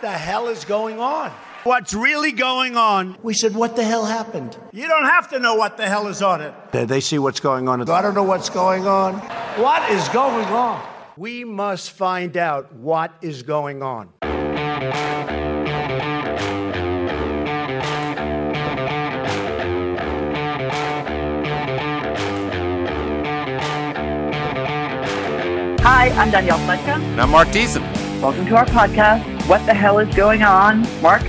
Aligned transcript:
what 0.00 0.12
the 0.12 0.18
hell 0.18 0.48
is 0.48 0.64
going 0.64 0.98
on? 0.98 1.30
What's 1.64 1.92
really 1.92 2.32
going 2.32 2.74
on? 2.74 3.18
We 3.22 3.34
said, 3.34 3.54
what 3.54 3.76
the 3.76 3.84
hell 3.84 4.06
happened? 4.06 4.56
You 4.72 4.88
don't 4.88 5.04
have 5.04 5.28
to 5.28 5.38
know 5.38 5.56
what 5.56 5.76
the 5.76 5.86
hell 5.86 6.06
is 6.06 6.22
on 6.22 6.40
it. 6.40 6.54
They 6.72 7.00
see 7.00 7.18
what's 7.18 7.38
going 7.38 7.68
on. 7.68 7.86
I 7.86 8.00
don't 8.00 8.14
know 8.14 8.22
what's 8.22 8.48
going 8.48 8.86
on. 8.86 9.16
What 9.60 9.90
is 9.90 10.08
going 10.08 10.46
on? 10.46 10.82
We 11.18 11.44
must 11.44 11.90
find 11.90 12.38
out 12.38 12.72
what 12.72 13.12
is 13.20 13.42
going 13.42 13.82
on. 13.82 14.08
Hi, 25.82 26.08
I'm 26.10 26.30
Danielle 26.30 26.58
Pletka. 26.60 26.94
And 26.94 27.20
I'm 27.20 27.28
Marc 27.28 27.48
Thiessen. 27.48 27.82
Welcome 28.22 28.46
to 28.46 28.56
our 28.56 28.64
podcast. 28.64 29.39
What 29.50 29.66
the 29.66 29.74
hell 29.74 29.98
is 29.98 30.14
going 30.14 30.44
on? 30.44 30.82
Marc, 31.02 31.22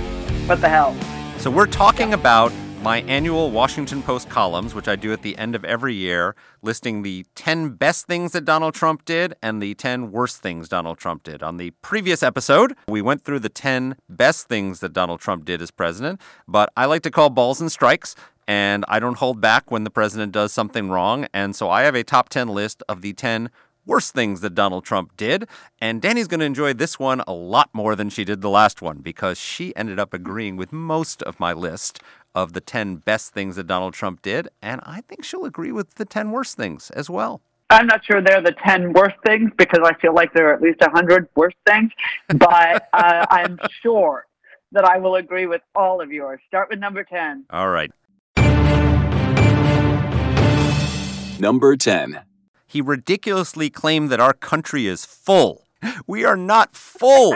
what 0.46 0.60
the 0.60 0.68
hell? 0.68 0.94
So, 1.38 1.50
we're 1.50 1.66
talking 1.66 2.14
about 2.14 2.52
my 2.80 3.00
annual 3.08 3.50
Washington 3.50 4.00
Post 4.00 4.28
columns, 4.28 4.76
which 4.76 4.86
I 4.86 4.94
do 4.94 5.12
at 5.12 5.22
the 5.22 5.36
end 5.36 5.56
of 5.56 5.64
every 5.64 5.94
year, 5.94 6.36
listing 6.62 7.02
the 7.02 7.26
10 7.34 7.70
best 7.70 8.06
things 8.06 8.30
that 8.30 8.44
Donald 8.44 8.74
Trump 8.74 9.04
did 9.04 9.34
and 9.42 9.60
the 9.60 9.74
10 9.74 10.12
worst 10.12 10.40
things 10.40 10.68
Donald 10.68 10.98
Trump 10.98 11.24
did. 11.24 11.42
On 11.42 11.56
the 11.56 11.72
previous 11.82 12.22
episode, 12.22 12.76
we 12.86 13.02
went 13.02 13.24
through 13.24 13.40
the 13.40 13.48
10 13.48 13.96
best 14.08 14.46
things 14.46 14.78
that 14.78 14.92
Donald 14.92 15.18
Trump 15.18 15.44
did 15.44 15.60
as 15.60 15.72
president, 15.72 16.20
but 16.46 16.72
I 16.76 16.84
like 16.84 17.02
to 17.02 17.10
call 17.10 17.28
balls 17.28 17.60
and 17.60 17.72
strikes. 17.72 18.14
And 18.46 18.84
I 18.86 19.00
don't 19.00 19.18
hold 19.18 19.40
back 19.40 19.70
when 19.70 19.82
the 19.82 19.90
president 19.90 20.30
does 20.30 20.52
something 20.52 20.90
wrong. 20.90 21.26
And 21.32 21.56
so 21.56 21.70
I 21.70 21.82
have 21.82 21.94
a 21.96 22.04
top 22.04 22.28
10 22.28 22.48
list 22.48 22.82
of 22.88 23.00
the 23.00 23.12
10 23.12 23.50
worst 23.86 24.14
things 24.14 24.40
that 24.40 24.54
Donald 24.54 24.84
Trump 24.84 25.16
did. 25.16 25.48
And 25.80 26.00
Danny's 26.00 26.28
going 26.28 26.40
to 26.40 26.46
enjoy 26.46 26.72
this 26.72 26.98
one 26.98 27.22
a 27.26 27.32
lot 27.32 27.70
more 27.72 27.96
than 27.96 28.10
she 28.10 28.24
did 28.24 28.40
the 28.40 28.50
last 28.50 28.82
one 28.82 28.98
because 28.98 29.38
she 29.38 29.74
ended 29.76 29.98
up 29.98 30.14
agreeing 30.14 30.56
with 30.56 30.72
most 30.72 31.22
of 31.22 31.40
my 31.40 31.52
list 31.52 32.00
of 32.34 32.52
the 32.52 32.60
10 32.60 32.96
best 32.96 33.32
things 33.32 33.56
that 33.56 33.66
Donald 33.66 33.94
Trump 33.94 34.22
did. 34.22 34.48
And 34.60 34.80
I 34.84 35.02
think 35.02 35.24
she'll 35.24 35.44
agree 35.44 35.72
with 35.72 35.94
the 35.94 36.04
10 36.04 36.30
worst 36.30 36.56
things 36.56 36.90
as 36.90 37.10
well. 37.10 37.42
I'm 37.70 37.86
not 37.86 38.04
sure 38.04 38.20
they're 38.20 38.42
the 38.42 38.54
10 38.66 38.92
worst 38.92 39.16
things 39.24 39.50
because 39.56 39.80
I 39.82 39.94
feel 39.94 40.14
like 40.14 40.34
there 40.34 40.50
are 40.50 40.54
at 40.54 40.60
least 40.60 40.80
100 40.80 41.28
worst 41.34 41.56
things, 41.66 41.90
but 42.28 42.88
uh, 42.92 43.26
I'm 43.30 43.58
sure 43.82 44.26
that 44.72 44.84
I 44.84 44.98
will 44.98 45.16
agree 45.16 45.46
with 45.46 45.62
all 45.74 46.02
of 46.02 46.12
yours. 46.12 46.40
Start 46.48 46.68
with 46.70 46.78
number 46.78 47.02
10. 47.04 47.46
All 47.50 47.70
right. 47.70 47.90
Number 51.40 51.76
10. 51.76 52.20
He 52.72 52.80
ridiculously 52.80 53.68
claimed 53.68 54.08
that 54.08 54.18
our 54.18 54.32
country 54.32 54.86
is 54.86 55.04
full. 55.04 55.66
We 56.06 56.24
are 56.24 56.38
not 56.38 56.74
full. 56.74 57.32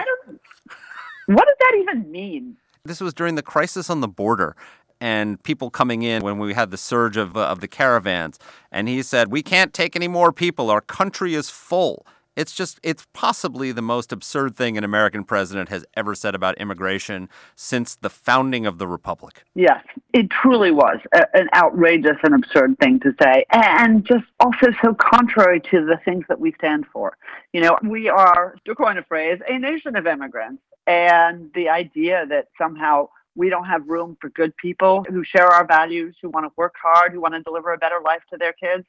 What 1.26 1.44
does 1.46 1.56
that 1.60 1.76
even 1.78 2.10
mean? 2.10 2.56
This 2.86 3.02
was 3.02 3.12
during 3.12 3.34
the 3.34 3.42
crisis 3.42 3.90
on 3.90 4.00
the 4.00 4.08
border 4.08 4.56
and 4.98 5.42
people 5.42 5.68
coming 5.68 6.00
in 6.00 6.22
when 6.22 6.38
we 6.38 6.54
had 6.54 6.70
the 6.70 6.78
surge 6.78 7.18
of, 7.18 7.36
uh, 7.36 7.48
of 7.48 7.60
the 7.60 7.68
caravans. 7.68 8.38
And 8.72 8.88
he 8.88 9.02
said, 9.02 9.30
We 9.30 9.42
can't 9.42 9.74
take 9.74 9.94
any 9.94 10.08
more 10.08 10.32
people. 10.32 10.70
Our 10.70 10.80
country 10.80 11.34
is 11.34 11.50
full. 11.50 12.06
It's 12.36 12.52
just, 12.52 12.78
it's 12.82 13.06
possibly 13.14 13.72
the 13.72 13.82
most 13.82 14.12
absurd 14.12 14.56
thing 14.56 14.76
an 14.76 14.84
American 14.84 15.24
president 15.24 15.70
has 15.70 15.84
ever 15.94 16.14
said 16.14 16.34
about 16.34 16.58
immigration 16.58 17.28
since 17.54 17.96
the 17.96 18.10
founding 18.10 18.66
of 18.66 18.78
the 18.78 18.86
Republic. 18.86 19.42
Yes, 19.54 19.82
it 20.12 20.30
truly 20.30 20.70
was 20.70 20.98
a, 21.14 21.24
an 21.34 21.48
outrageous 21.54 22.18
and 22.22 22.34
absurd 22.34 22.78
thing 22.78 23.00
to 23.00 23.14
say, 23.22 23.46
and 23.50 24.04
just 24.04 24.24
also 24.38 24.68
so 24.84 24.94
contrary 24.94 25.60
to 25.70 25.84
the 25.84 25.98
things 26.04 26.24
that 26.28 26.38
we 26.38 26.52
stand 26.52 26.84
for. 26.92 27.16
You 27.52 27.62
know, 27.62 27.78
we 27.82 28.08
are, 28.08 28.56
to 28.66 28.74
coin 28.74 28.98
a 28.98 29.02
phrase, 29.02 29.40
a 29.48 29.58
nation 29.58 29.96
of 29.96 30.06
immigrants. 30.06 30.62
And 30.86 31.50
the 31.54 31.68
idea 31.68 32.26
that 32.28 32.46
somehow 32.56 33.08
we 33.34 33.50
don't 33.50 33.64
have 33.64 33.88
room 33.88 34.16
for 34.20 34.30
good 34.30 34.56
people 34.56 35.04
who 35.08 35.24
share 35.24 35.48
our 35.48 35.66
values, 35.66 36.14
who 36.22 36.30
want 36.30 36.46
to 36.46 36.52
work 36.56 36.74
hard, 36.80 37.12
who 37.12 37.20
want 37.20 37.34
to 37.34 37.42
deliver 37.42 37.72
a 37.72 37.78
better 37.78 38.00
life 38.04 38.22
to 38.30 38.36
their 38.36 38.52
kids, 38.52 38.84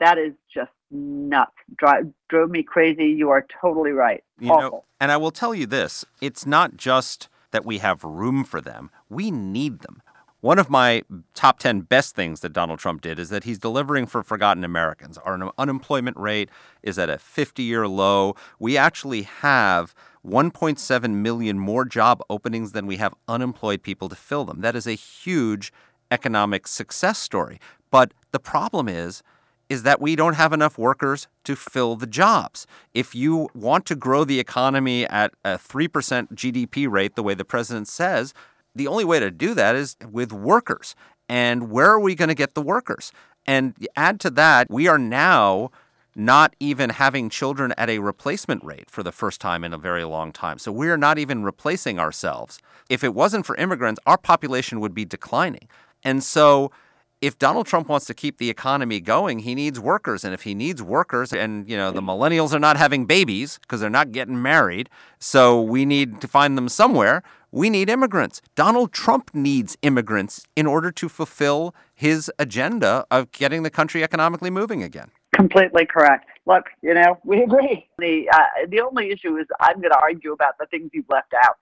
that 0.00 0.18
is 0.18 0.32
just 0.52 0.70
nuts. 0.90 1.52
Drive, 1.76 2.06
drove 2.28 2.50
me 2.50 2.62
crazy. 2.62 3.06
You 3.06 3.30
are 3.30 3.46
totally 3.60 3.92
right. 3.92 4.24
You 4.38 4.50
Awful. 4.50 4.70
know, 4.70 4.84
and 5.00 5.12
I 5.12 5.16
will 5.16 5.30
tell 5.30 5.54
you 5.54 5.66
this 5.66 6.04
it's 6.20 6.46
not 6.46 6.76
just 6.76 7.28
that 7.52 7.64
we 7.64 7.78
have 7.78 8.04
room 8.04 8.44
for 8.44 8.60
them, 8.60 8.90
we 9.08 9.30
need 9.30 9.80
them. 9.80 10.02
One 10.40 10.58
of 10.58 10.70
my 10.70 11.02
top 11.34 11.58
10 11.58 11.82
best 11.82 12.16
things 12.16 12.40
that 12.40 12.54
Donald 12.54 12.78
Trump 12.78 13.02
did 13.02 13.18
is 13.18 13.28
that 13.28 13.44
he's 13.44 13.58
delivering 13.58 14.06
for 14.06 14.22
forgotten 14.22 14.64
Americans. 14.64 15.18
Our 15.18 15.52
unemployment 15.58 16.16
rate 16.16 16.48
is 16.82 16.98
at 16.98 17.10
a 17.10 17.18
50 17.18 17.62
year 17.62 17.86
low. 17.86 18.34
We 18.58 18.78
actually 18.78 19.22
have 19.22 19.94
1.7 20.26 21.10
million 21.10 21.58
more 21.58 21.84
job 21.84 22.22
openings 22.30 22.72
than 22.72 22.86
we 22.86 22.96
have 22.96 23.14
unemployed 23.28 23.82
people 23.82 24.08
to 24.08 24.16
fill 24.16 24.46
them. 24.46 24.62
That 24.62 24.74
is 24.74 24.86
a 24.86 24.92
huge 24.92 25.74
economic 26.10 26.66
success 26.66 27.18
story. 27.18 27.60
But 27.90 28.12
the 28.32 28.40
problem 28.40 28.88
is, 28.88 29.22
is 29.70 29.84
that 29.84 30.00
we 30.00 30.16
don't 30.16 30.34
have 30.34 30.52
enough 30.52 30.76
workers 30.76 31.28
to 31.44 31.54
fill 31.54 31.94
the 31.94 32.06
jobs. 32.06 32.66
If 32.92 33.14
you 33.14 33.48
want 33.54 33.86
to 33.86 33.94
grow 33.94 34.24
the 34.24 34.40
economy 34.40 35.06
at 35.06 35.32
a 35.44 35.56
3% 35.56 35.88
GDP 36.34 36.90
rate, 36.90 37.14
the 37.14 37.22
way 37.22 37.34
the 37.34 37.44
president 37.44 37.86
says, 37.88 38.34
the 38.74 38.88
only 38.88 39.04
way 39.04 39.20
to 39.20 39.30
do 39.30 39.54
that 39.54 39.76
is 39.76 39.96
with 40.10 40.32
workers. 40.32 40.96
And 41.28 41.70
where 41.70 41.90
are 41.90 42.00
we 42.00 42.16
going 42.16 42.28
to 42.28 42.34
get 42.34 42.54
the 42.54 42.62
workers? 42.62 43.12
And 43.46 43.74
add 43.96 44.18
to 44.20 44.30
that, 44.30 44.66
we 44.68 44.88
are 44.88 44.98
now 44.98 45.70
not 46.16 46.54
even 46.58 46.90
having 46.90 47.30
children 47.30 47.72
at 47.78 47.88
a 47.88 48.00
replacement 48.00 48.64
rate 48.64 48.90
for 48.90 49.04
the 49.04 49.12
first 49.12 49.40
time 49.40 49.62
in 49.62 49.72
a 49.72 49.78
very 49.78 50.02
long 50.02 50.32
time. 50.32 50.58
So 50.58 50.72
we're 50.72 50.96
not 50.96 51.18
even 51.18 51.44
replacing 51.44 52.00
ourselves. 52.00 52.58
If 52.88 53.04
it 53.04 53.14
wasn't 53.14 53.46
for 53.46 53.54
immigrants, 53.56 54.00
our 54.04 54.18
population 54.18 54.80
would 54.80 54.94
be 54.94 55.04
declining. 55.04 55.68
And 56.02 56.24
so 56.24 56.72
if 57.20 57.38
Donald 57.38 57.66
Trump 57.66 57.88
wants 57.88 58.06
to 58.06 58.14
keep 58.14 58.38
the 58.38 58.48
economy 58.48 58.98
going, 58.98 59.40
he 59.40 59.54
needs 59.54 59.78
workers. 59.78 60.24
And 60.24 60.32
if 60.32 60.42
he 60.42 60.54
needs 60.54 60.82
workers, 60.82 61.32
and 61.32 61.68
you 61.68 61.76
know, 61.76 61.90
the 61.90 62.00
millennials 62.00 62.54
are 62.54 62.58
not 62.58 62.76
having 62.76 63.04
babies 63.04 63.58
because 63.58 63.80
they're 63.80 63.90
not 63.90 64.12
getting 64.12 64.40
married, 64.40 64.88
so 65.18 65.60
we 65.60 65.84
need 65.84 66.20
to 66.22 66.28
find 66.28 66.56
them 66.56 66.68
somewhere. 66.68 67.22
We 67.52 67.68
need 67.68 67.90
immigrants. 67.90 68.40
Donald 68.54 68.92
Trump 68.92 69.30
needs 69.34 69.76
immigrants 69.82 70.46
in 70.56 70.66
order 70.66 70.90
to 70.92 71.08
fulfill 71.08 71.74
his 71.94 72.30
agenda 72.38 73.04
of 73.10 73.32
getting 73.32 73.64
the 73.64 73.70
country 73.70 74.02
economically 74.04 74.50
moving 74.50 74.82
again. 74.82 75.10
Completely 75.34 75.84
correct. 75.84 76.26
Look, 76.46 76.66
you 76.80 76.94
know, 76.94 77.18
we 77.24 77.42
agree. 77.42 77.88
The 77.98 78.30
uh, 78.32 78.66
the 78.68 78.80
only 78.80 79.10
issue 79.10 79.36
is 79.36 79.46
I'm 79.60 79.76
going 79.80 79.90
to 79.90 79.98
argue 80.00 80.32
about 80.32 80.58
the 80.58 80.66
things 80.66 80.90
you've 80.94 81.08
left 81.10 81.34
out. 81.44 81.56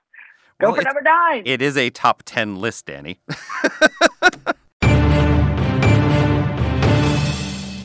Go 0.60 0.69
Well, 0.69 0.76
for 0.76 0.82
number 0.82 1.02
nine. 1.02 1.42
It 1.46 1.62
is 1.62 1.76
a 1.76 1.90
top 1.90 2.22
10 2.25 2.56
list, 2.56 2.86
Danny. 2.86 3.20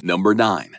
Number 0.04 0.36
9. 0.36 0.76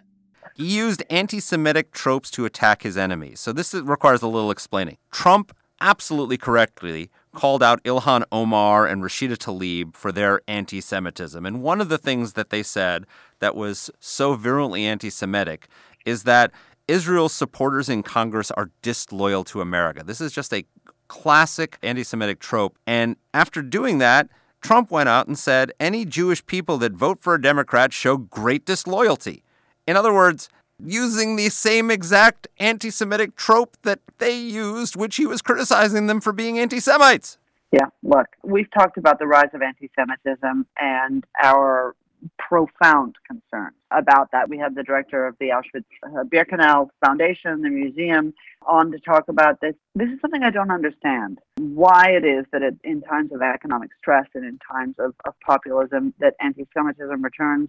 He 0.54 0.76
used 0.76 1.02
anti 1.08 1.40
Semitic 1.40 1.92
tropes 1.92 2.30
to 2.32 2.44
attack 2.44 2.82
his 2.82 2.96
enemies. 2.98 3.40
So 3.40 3.52
this 3.52 3.72
requires 3.72 4.20
a 4.20 4.28
little 4.28 4.50
explaining. 4.50 4.98
Trump 5.10 5.56
absolutely 5.80 6.36
correctly 6.36 7.10
called 7.34 7.62
out 7.62 7.82
Ilhan 7.84 8.24
Omar 8.30 8.86
and 8.86 9.02
Rashida 9.02 9.36
Tlaib 9.36 9.96
for 9.96 10.12
their 10.12 10.42
anti 10.46 10.80
Semitism. 10.80 11.44
And 11.44 11.62
one 11.62 11.80
of 11.80 11.88
the 11.88 11.98
things 11.98 12.34
that 12.34 12.50
they 12.50 12.62
said 12.62 13.06
that 13.40 13.56
was 13.56 13.90
so 13.98 14.34
virulently 14.34 14.84
anti 14.84 15.08
Semitic 15.10 15.68
is 16.04 16.24
that 16.24 16.52
Israel's 16.86 17.32
supporters 17.32 17.88
in 17.88 18.02
Congress 18.02 18.50
are 18.50 18.70
disloyal 18.82 19.42
to 19.44 19.62
America. 19.62 20.04
This 20.04 20.20
is 20.20 20.32
just 20.32 20.52
a 20.52 20.66
classic 21.08 21.78
anti 21.82 22.04
Semitic 22.04 22.40
trope. 22.40 22.78
And 22.86 23.16
after 23.32 23.62
doing 23.62 23.98
that, 23.98 24.28
Trump 24.64 24.90
went 24.90 25.10
out 25.10 25.26
and 25.26 25.38
said 25.38 25.72
any 25.78 26.06
Jewish 26.06 26.44
people 26.46 26.78
that 26.78 26.92
vote 26.92 27.18
for 27.20 27.34
a 27.34 27.40
Democrat 27.40 27.92
show 27.92 28.16
great 28.16 28.64
disloyalty. 28.64 29.44
In 29.86 29.94
other 29.94 30.12
words, 30.12 30.48
using 30.82 31.36
the 31.36 31.50
same 31.50 31.90
exact 31.90 32.48
anti 32.58 32.88
Semitic 32.88 33.36
trope 33.36 33.76
that 33.82 34.00
they 34.18 34.34
used, 34.34 34.96
which 34.96 35.16
he 35.16 35.26
was 35.26 35.42
criticizing 35.42 36.06
them 36.06 36.18
for 36.18 36.32
being 36.32 36.58
anti 36.58 36.80
Semites. 36.80 37.36
Yeah, 37.72 37.86
look, 38.02 38.26
we've 38.42 38.70
talked 38.70 38.96
about 38.96 39.18
the 39.18 39.26
rise 39.26 39.50
of 39.52 39.60
anti 39.60 39.90
Semitism 39.94 40.66
and 40.80 41.24
our 41.42 41.94
profound 42.38 43.16
concerns 43.26 43.76
about 43.90 44.30
that. 44.32 44.48
We 44.48 44.58
had 44.58 44.74
the 44.74 44.82
director 44.82 45.26
of 45.26 45.36
the 45.38 45.48
Auschwitz 45.48 45.84
uh, 46.04 46.24
Birkenau 46.24 46.88
Foundation, 47.04 47.62
the 47.62 47.70
museum, 47.70 48.34
on 48.66 48.90
to 48.92 48.98
talk 48.98 49.28
about 49.28 49.60
this. 49.60 49.74
This 49.94 50.08
is 50.08 50.20
something 50.20 50.42
I 50.42 50.50
don't 50.50 50.70
understand 50.70 51.38
why 51.58 52.10
it 52.10 52.24
is 52.24 52.46
that 52.52 52.62
it, 52.62 52.76
in 52.84 53.02
times 53.02 53.32
of 53.32 53.42
economic 53.42 53.90
stress 53.98 54.26
and 54.34 54.44
in 54.44 54.58
times 54.58 54.96
of, 54.98 55.14
of 55.26 55.34
populism 55.44 56.14
that 56.20 56.34
anti 56.40 56.66
Semitism 56.74 57.22
returns. 57.22 57.68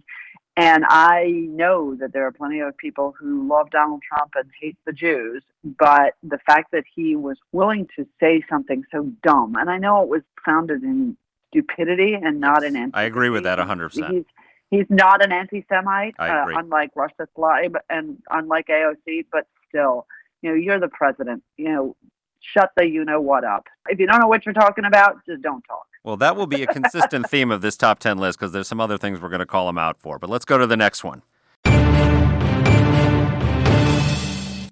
And 0.58 0.84
I 0.88 1.46
know 1.50 1.96
that 1.96 2.14
there 2.14 2.26
are 2.26 2.32
plenty 2.32 2.60
of 2.60 2.74
people 2.78 3.14
who 3.18 3.46
love 3.46 3.68
Donald 3.70 4.00
Trump 4.08 4.32
and 4.36 4.50
hate 4.58 4.78
the 4.86 4.92
Jews, 4.92 5.42
but 5.62 6.14
the 6.22 6.38
fact 6.46 6.70
that 6.72 6.84
he 6.94 7.14
was 7.14 7.36
willing 7.52 7.86
to 7.96 8.06
say 8.18 8.42
something 8.48 8.82
so 8.90 9.12
dumb, 9.22 9.56
and 9.56 9.68
I 9.68 9.76
know 9.76 10.02
it 10.02 10.08
was 10.08 10.22
founded 10.46 10.82
in 10.82 11.18
stupidity 11.50 12.14
and 12.14 12.40
not 12.40 12.64
in 12.64 12.76
anti 12.76 12.98
I 12.98 13.04
agree 13.04 13.28
with 13.28 13.44
that 13.44 13.58
100%. 13.58 14.10
He's, 14.10 14.24
he's 14.70 14.86
not 14.88 15.24
an 15.24 15.32
anti-Semite, 15.32 16.14
uh, 16.18 16.46
unlike 16.56 16.94
Rashida 16.94 17.26
Tlaib 17.36 17.76
and 17.88 18.18
unlike 18.30 18.66
AOC, 18.66 19.26
but 19.30 19.46
still, 19.68 20.06
you 20.42 20.50
know, 20.50 20.56
you're 20.56 20.80
the 20.80 20.88
president. 20.88 21.42
You 21.56 21.68
know, 21.72 21.96
shut 22.40 22.70
the 22.76 22.86
you 22.86 23.04
know 23.04 23.20
what 23.20 23.44
up. 23.44 23.66
If 23.88 23.98
you 23.98 24.06
don't 24.06 24.20
know 24.20 24.28
what 24.28 24.44
you're 24.44 24.54
talking 24.54 24.84
about, 24.84 25.24
just 25.26 25.42
don't 25.42 25.62
talk. 25.62 25.86
Well, 26.04 26.16
that 26.18 26.36
will 26.36 26.46
be 26.46 26.62
a 26.62 26.66
consistent 26.66 27.26
theme 27.30 27.50
of 27.50 27.62
this 27.62 27.76
top 27.76 27.98
10 27.98 28.18
list 28.18 28.38
because 28.38 28.52
there's 28.52 28.68
some 28.68 28.80
other 28.80 28.98
things 28.98 29.20
we're 29.20 29.28
going 29.28 29.40
to 29.40 29.46
call 29.46 29.68
him 29.68 29.78
out 29.78 29.98
for. 29.98 30.18
But 30.18 30.30
let's 30.30 30.44
go 30.44 30.58
to 30.58 30.66
the 30.66 30.76
next 30.76 31.02
one. 31.02 31.22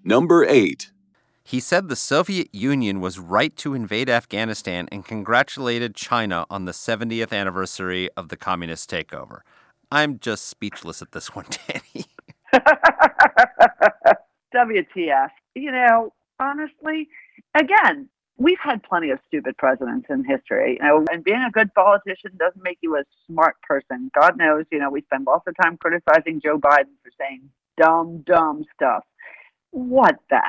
Number 0.05 0.45
8. 0.45 0.91
He 1.47 1.61
said 1.61 1.89
the 1.89 1.97
Soviet 1.97 2.49
Union 2.55 3.01
was 3.01 3.19
right 3.19 3.55
to 3.57 3.75
invade 3.75 4.09
Afghanistan 4.09 4.89
and 4.91 5.05
congratulated 5.05 5.95
China 5.95 6.47
on 6.49 6.65
the 6.65 6.73
70th 6.73 7.33
anniversary 7.33 8.09
of 8.17 8.29
the 8.29 8.37
communist 8.37 8.91
takeover. 8.91 9.41
I'm 9.95 10.19
just 10.19 10.49
speechless 10.49 11.01
at 11.03 11.13
this 11.13 11.37
one, 11.37 11.47
Danny. 11.69 12.07
WTF. 14.55 15.31
You 15.55 15.71
know, 15.71 16.13
honestly, 16.41 17.09
again, 17.55 18.09
we've 18.37 18.59
had 18.61 18.83
plenty 18.83 19.11
of 19.11 19.21
stupid 19.29 19.57
presidents 19.57 20.07
in 20.11 20.25
history. 20.25 20.79
You 20.81 20.87
know, 20.87 21.05
and 21.13 21.23
being 21.23 21.45
a 21.47 21.51
good 21.51 21.73
politician 21.75 22.33
doesn't 22.37 22.63
make 22.63 22.79
you 22.83 22.97
a 22.97 23.05
smart 23.29 23.55
person. 23.63 24.11
God 24.19 24.37
knows, 24.37 24.65
you 24.73 24.81
know, 24.81 24.91
we 24.91 25.03
spend 25.03 25.27
lots 25.29 25.47
of 25.47 25.55
time 25.63 25.77
criticizing 25.77 26.41
Joe 26.43 26.59
Biden 26.59 26.97
for 27.05 27.13
saying 27.17 27.49
dumb, 27.81 28.25
dumb 28.27 28.65
stuff. 28.75 29.05
What 29.71 30.17
the 30.29 30.43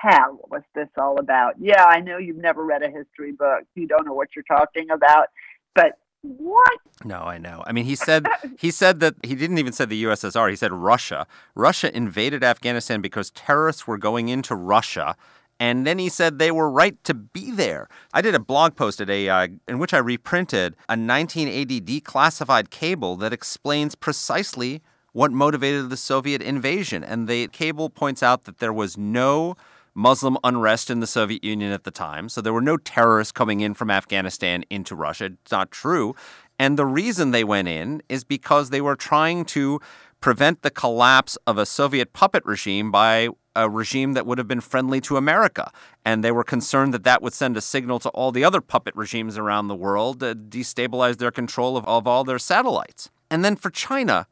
hell 0.00 0.40
was 0.50 0.62
this 0.74 0.88
all 0.98 1.20
about? 1.20 1.54
Yeah, 1.60 1.84
I 1.84 2.00
know 2.00 2.18
you've 2.18 2.36
never 2.36 2.64
read 2.64 2.82
a 2.82 2.90
history 2.90 3.30
book. 3.30 3.62
You 3.76 3.86
don't 3.86 4.06
know 4.06 4.14
what 4.14 4.30
you're 4.34 4.42
talking 4.42 4.90
about. 4.90 5.28
But 5.76 5.98
what? 6.22 6.78
No, 7.04 7.22
I 7.22 7.38
know. 7.38 7.64
I 7.66 7.72
mean, 7.72 7.84
he 7.84 7.96
said 7.96 8.26
he 8.58 8.70
said 8.70 9.00
that 9.00 9.14
he 9.24 9.34
didn't 9.34 9.58
even 9.58 9.72
say 9.72 9.84
the 9.84 10.04
USSR. 10.04 10.50
He 10.50 10.56
said 10.56 10.72
Russia. 10.72 11.26
Russia 11.54 11.94
invaded 11.94 12.44
Afghanistan 12.44 13.00
because 13.00 13.30
terrorists 13.30 13.86
were 13.86 13.98
going 13.98 14.28
into 14.28 14.54
Russia, 14.54 15.16
and 15.58 15.84
then 15.84 15.98
he 15.98 16.08
said 16.08 16.38
they 16.38 16.52
were 16.52 16.70
right 16.70 17.02
to 17.04 17.14
be 17.14 17.50
there. 17.50 17.88
I 18.14 18.22
did 18.22 18.36
a 18.36 18.40
blog 18.40 18.76
post 18.76 19.00
at 19.00 19.10
a 19.10 19.28
uh, 19.28 19.48
in 19.66 19.78
which 19.80 19.92
I 19.92 19.98
reprinted 19.98 20.74
a 20.88 20.92
1980 20.92 21.80
declassified 21.80 22.70
cable 22.70 23.16
that 23.16 23.32
explains 23.32 23.96
precisely 23.96 24.80
what 25.12 25.32
motivated 25.32 25.90
the 25.90 25.96
Soviet 25.96 26.40
invasion, 26.40 27.02
and 27.02 27.28
the 27.28 27.48
cable 27.48 27.90
points 27.90 28.22
out 28.22 28.44
that 28.44 28.58
there 28.58 28.72
was 28.72 28.96
no 28.96 29.56
Muslim 29.94 30.38
unrest 30.42 30.90
in 30.90 31.00
the 31.00 31.06
Soviet 31.06 31.44
Union 31.44 31.72
at 31.72 31.84
the 31.84 31.90
time. 31.90 32.28
So 32.28 32.40
there 32.40 32.52
were 32.52 32.62
no 32.62 32.76
terrorists 32.76 33.32
coming 33.32 33.60
in 33.60 33.74
from 33.74 33.90
Afghanistan 33.90 34.64
into 34.70 34.94
Russia. 34.94 35.26
It's 35.26 35.52
not 35.52 35.70
true. 35.70 36.14
And 36.58 36.78
the 36.78 36.86
reason 36.86 37.30
they 37.30 37.44
went 37.44 37.68
in 37.68 38.02
is 38.08 38.24
because 38.24 38.70
they 38.70 38.80
were 38.80 38.96
trying 38.96 39.44
to 39.46 39.80
prevent 40.20 40.62
the 40.62 40.70
collapse 40.70 41.36
of 41.46 41.58
a 41.58 41.66
Soviet 41.66 42.12
puppet 42.12 42.44
regime 42.46 42.90
by 42.90 43.28
a 43.54 43.68
regime 43.68 44.14
that 44.14 44.24
would 44.24 44.38
have 44.38 44.48
been 44.48 44.60
friendly 44.60 45.00
to 45.02 45.16
America. 45.16 45.70
And 46.04 46.24
they 46.24 46.32
were 46.32 46.44
concerned 46.44 46.94
that 46.94 47.04
that 47.04 47.20
would 47.20 47.34
send 47.34 47.56
a 47.56 47.60
signal 47.60 47.98
to 48.00 48.08
all 48.10 48.32
the 48.32 48.44
other 48.44 48.60
puppet 48.60 48.94
regimes 48.96 49.36
around 49.36 49.68
the 49.68 49.74
world 49.74 50.20
to 50.20 50.34
destabilize 50.34 51.18
their 51.18 51.30
control 51.30 51.76
of, 51.76 51.84
of 51.86 52.06
all 52.06 52.24
their 52.24 52.38
satellites. 52.38 53.10
And 53.30 53.44
then 53.44 53.56
for 53.56 53.70
China, 53.70 54.26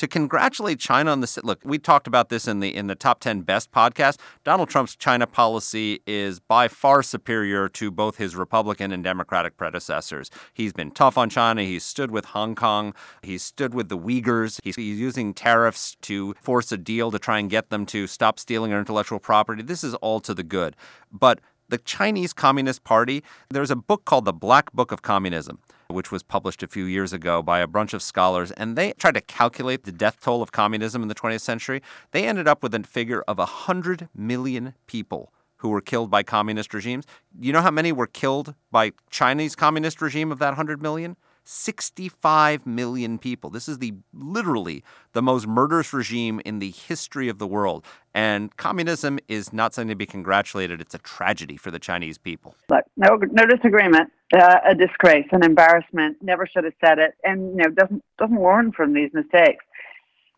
to 0.00 0.08
congratulate 0.08 0.80
China 0.80 1.12
on 1.12 1.20
this. 1.20 1.36
Look, 1.44 1.60
we 1.62 1.78
talked 1.78 2.06
about 2.06 2.30
this 2.30 2.48
in 2.48 2.60
the 2.60 2.74
in 2.74 2.86
the 2.86 2.94
top 2.94 3.20
10 3.20 3.42
best 3.42 3.70
podcast. 3.70 4.18
Donald 4.44 4.70
Trump's 4.70 4.96
China 4.96 5.26
policy 5.26 6.00
is 6.06 6.40
by 6.40 6.68
far 6.68 7.02
superior 7.02 7.68
to 7.68 7.90
both 7.90 8.16
his 8.16 8.34
Republican 8.34 8.92
and 8.92 9.04
Democratic 9.04 9.58
predecessors. 9.58 10.30
He's 10.54 10.72
been 10.72 10.90
tough 10.90 11.18
on 11.18 11.28
China. 11.28 11.64
He's 11.64 11.84
stood 11.84 12.10
with 12.10 12.24
Hong 12.26 12.54
Kong. 12.54 12.94
He's 13.22 13.42
stood 13.42 13.74
with 13.74 13.90
the 13.90 13.98
Uyghurs. 13.98 14.58
He's, 14.64 14.76
he's 14.76 14.98
using 14.98 15.34
tariffs 15.34 15.98
to 16.02 16.34
force 16.40 16.72
a 16.72 16.78
deal 16.78 17.10
to 17.10 17.18
try 17.18 17.38
and 17.38 17.50
get 17.50 17.68
them 17.68 17.84
to 17.86 18.06
stop 18.06 18.38
stealing 18.38 18.72
our 18.72 18.78
intellectual 18.78 19.18
property. 19.18 19.62
This 19.62 19.84
is 19.84 19.92
all 19.96 20.20
to 20.20 20.32
the 20.32 20.42
good. 20.42 20.76
But 21.12 21.40
the 21.68 21.76
Chinese 21.76 22.32
Communist 22.32 22.84
Party, 22.84 23.22
there's 23.50 23.70
a 23.70 23.76
book 23.76 24.06
called 24.06 24.24
The 24.24 24.32
Black 24.32 24.72
Book 24.72 24.92
of 24.92 25.02
Communism 25.02 25.58
which 25.90 26.10
was 26.10 26.22
published 26.22 26.62
a 26.62 26.68
few 26.68 26.84
years 26.84 27.12
ago 27.12 27.42
by 27.42 27.60
a 27.60 27.66
bunch 27.66 27.92
of 27.92 28.02
scholars, 28.02 28.50
and 28.52 28.76
they 28.76 28.92
tried 28.92 29.14
to 29.14 29.20
calculate 29.20 29.84
the 29.84 29.92
death 29.92 30.20
toll 30.20 30.42
of 30.42 30.52
communism 30.52 31.02
in 31.02 31.08
the 31.08 31.14
20th 31.14 31.40
century. 31.40 31.82
They 32.12 32.26
ended 32.26 32.48
up 32.48 32.62
with 32.62 32.74
a 32.74 32.82
figure 32.82 33.22
of 33.28 33.38
100 33.38 34.08
million 34.14 34.74
people 34.86 35.32
who 35.56 35.68
were 35.68 35.80
killed 35.80 36.10
by 36.10 36.22
communist 36.22 36.72
regimes. 36.72 37.06
You 37.38 37.52
know 37.52 37.60
how 37.60 37.70
many 37.70 37.92
were 37.92 38.06
killed 38.06 38.54
by 38.70 38.92
Chinese 39.10 39.54
communist 39.54 40.00
regime 40.00 40.32
of 40.32 40.38
that 40.38 40.50
100 40.50 40.80
million? 40.80 41.16
65 41.44 42.66
million 42.66 43.18
people. 43.18 43.50
This 43.50 43.68
is 43.68 43.78
the 43.78 43.94
literally 44.12 44.84
the 45.12 45.22
most 45.22 45.46
murderous 45.46 45.92
regime 45.92 46.40
in 46.44 46.58
the 46.58 46.70
history 46.70 47.28
of 47.28 47.38
the 47.38 47.46
world. 47.46 47.84
And 48.14 48.56
communism 48.56 49.18
is 49.28 49.52
not 49.52 49.74
something 49.74 49.88
to 49.88 49.94
be 49.94 50.06
congratulated. 50.06 50.80
It's 50.80 50.94
a 50.94 50.98
tragedy 50.98 51.56
for 51.56 51.70
the 51.70 51.78
Chinese 51.78 52.18
people. 52.18 52.54
Look, 52.68 52.84
no, 52.96 53.18
no 53.32 53.46
disagreement. 53.46 54.10
Uh, 54.32 54.58
a 54.64 54.74
disgrace, 54.74 55.26
an 55.32 55.44
embarrassment. 55.44 56.16
Never 56.22 56.46
should 56.46 56.64
have 56.64 56.74
said 56.84 57.00
it, 57.00 57.14
and 57.24 57.50
you 57.50 57.64
know 57.64 57.70
doesn't 57.70 58.04
doesn't 58.18 58.40
learn 58.40 58.70
from 58.70 58.92
these 58.92 59.10
mistakes. 59.12 59.64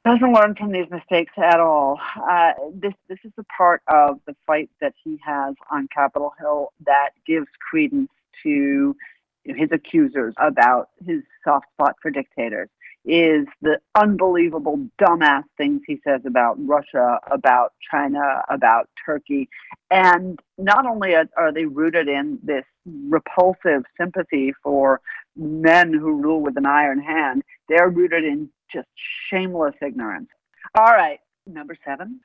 Doesn't 0.05 0.33
learn 0.33 0.55
from 0.57 0.73
these 0.73 0.91
mistakes 0.91 1.33
at 1.37 1.61
all. 1.61 2.01
Uh, 2.17 2.53
this 2.75 2.95
this 3.09 3.19
is 3.23 3.33
a 3.39 3.45
part 3.45 3.83
of 3.89 4.19
the 4.27 4.35
fight 4.47 4.71
that 4.81 4.95
he 5.05 5.21
has 5.23 5.55
on 5.71 5.89
Capitol 5.95 6.33
Hill 6.41 6.73
that 6.87 7.11
gives 7.27 7.47
credence 7.71 8.11
to 8.43 8.97
his 9.45 9.71
accusers 9.73 10.35
about 10.39 10.91
his 11.05 11.23
soft 11.45 11.67
spot 11.73 11.97
for 12.01 12.11
dictators 12.11 12.69
is 13.05 13.47
the 13.61 13.81
unbelievable 13.97 14.87
dumbass 15.01 15.43
things 15.57 15.81
he 15.87 15.99
says 16.07 16.21
about 16.25 16.55
Russia, 16.65 17.19
about 17.31 17.73
China, 17.91 18.43
about 18.49 18.89
Turkey. 19.05 19.49
And 19.91 20.39
not 20.57 20.87
only 20.87 21.15
are 21.15 21.53
they 21.53 21.65
rooted 21.65 22.09
in 22.09 22.39
this 22.45 22.65
repulsive 22.87 23.83
sympathy 23.99 24.53
for 24.63 25.01
men 25.37 25.93
who 25.93 26.23
rule 26.23 26.41
with 26.41 26.57
an 26.57 26.67
iron 26.67 27.01
hand, 27.01 27.43
they're 27.69 27.89
rooted 27.89 28.25
in 28.25 28.49
just 28.73 28.89
shameless 29.29 29.75
ignorance. 29.85 30.29
All 30.77 30.93
right, 30.93 31.19
number 31.47 31.77
seven. 31.85 32.21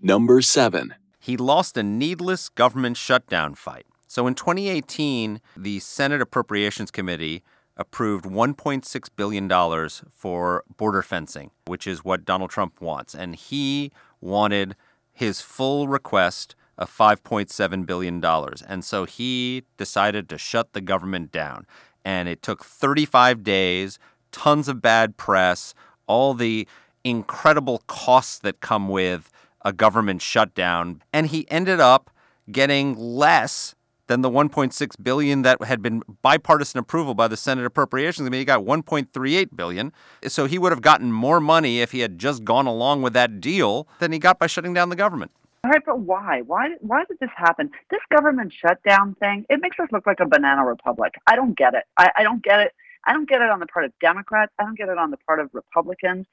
Number 0.00 0.40
seven. 0.42 0.94
He 1.28 1.36
lost 1.36 1.76
a 1.76 1.82
needless 1.82 2.48
government 2.48 2.96
shutdown 2.96 3.54
fight. 3.54 3.84
So 4.06 4.26
in 4.26 4.34
2018, 4.34 5.42
the 5.58 5.78
Senate 5.78 6.22
Appropriations 6.22 6.90
Committee 6.90 7.42
approved 7.76 8.24
$1.6 8.24 9.08
billion 9.14 9.90
for 10.10 10.64
border 10.78 11.02
fencing, 11.02 11.50
which 11.66 11.86
is 11.86 12.02
what 12.02 12.24
Donald 12.24 12.48
Trump 12.48 12.80
wants. 12.80 13.14
And 13.14 13.36
he 13.36 13.92
wanted 14.22 14.74
his 15.12 15.42
full 15.42 15.86
request 15.86 16.56
of 16.78 16.90
$5.7 16.90 17.84
billion. 17.84 18.24
And 18.66 18.82
so 18.82 19.04
he 19.04 19.64
decided 19.76 20.30
to 20.30 20.38
shut 20.38 20.72
the 20.72 20.80
government 20.80 21.30
down. 21.30 21.66
And 22.06 22.26
it 22.26 22.40
took 22.40 22.64
35 22.64 23.44
days, 23.44 23.98
tons 24.32 24.66
of 24.66 24.80
bad 24.80 25.18
press, 25.18 25.74
all 26.06 26.32
the 26.32 26.66
incredible 27.04 27.82
costs 27.86 28.38
that 28.38 28.60
come 28.60 28.88
with 28.88 29.30
a 29.62 29.72
government 29.72 30.22
shutdown. 30.22 31.02
And 31.12 31.28
he 31.28 31.50
ended 31.50 31.80
up 31.80 32.10
getting 32.50 32.96
less 32.96 33.74
than 34.08 34.22
the 34.22 34.30
1.6 34.30 35.02
billion 35.02 35.42
that 35.42 35.62
had 35.62 35.82
been 35.82 36.02
bipartisan 36.22 36.78
approval 36.78 37.14
by 37.14 37.28
the 37.28 37.36
Senate 37.36 37.64
Appropriations 37.64 38.26
Committee. 38.26 38.40
He 38.40 38.44
got 38.44 38.64
1.38 38.64 39.54
billion. 39.54 39.92
So 40.26 40.46
he 40.46 40.58
would 40.58 40.72
have 40.72 40.80
gotten 40.82 41.12
more 41.12 41.40
money 41.40 41.80
if 41.80 41.92
he 41.92 42.00
had 42.00 42.18
just 42.18 42.42
gone 42.44 42.66
along 42.66 43.02
with 43.02 43.12
that 43.12 43.40
deal 43.40 43.86
than 44.00 44.12
he 44.12 44.18
got 44.18 44.38
by 44.38 44.46
shutting 44.46 44.74
down 44.74 44.88
the 44.88 44.96
government. 44.96 45.30
All 45.64 45.70
right, 45.70 45.82
but 45.84 46.00
why? 46.00 46.42
Why? 46.42 46.70
Why 46.80 47.04
did 47.04 47.18
this 47.20 47.30
happen? 47.36 47.70
This 47.90 48.00
government 48.14 48.52
shutdown 48.52 49.16
thing. 49.20 49.44
It 49.50 49.60
makes 49.60 49.78
us 49.78 49.88
look 49.92 50.06
like 50.06 50.20
a 50.20 50.26
banana 50.26 50.64
republic. 50.64 51.14
I 51.26 51.36
don't 51.36 51.56
get 51.56 51.74
it. 51.74 51.84
I, 51.96 52.10
I 52.16 52.22
don't 52.22 52.42
get 52.42 52.60
it. 52.60 52.72
I 53.04 53.12
don't 53.12 53.28
get 53.28 53.42
it 53.42 53.50
on 53.50 53.58
the 53.60 53.66
part 53.66 53.84
of 53.84 53.92
Democrats. 54.00 54.52
I 54.58 54.64
don't 54.64 54.78
get 54.78 54.88
it 54.88 54.98
on 54.98 55.10
the 55.10 55.16
part 55.16 55.40
of 55.40 55.50
Republicans. 55.52 56.26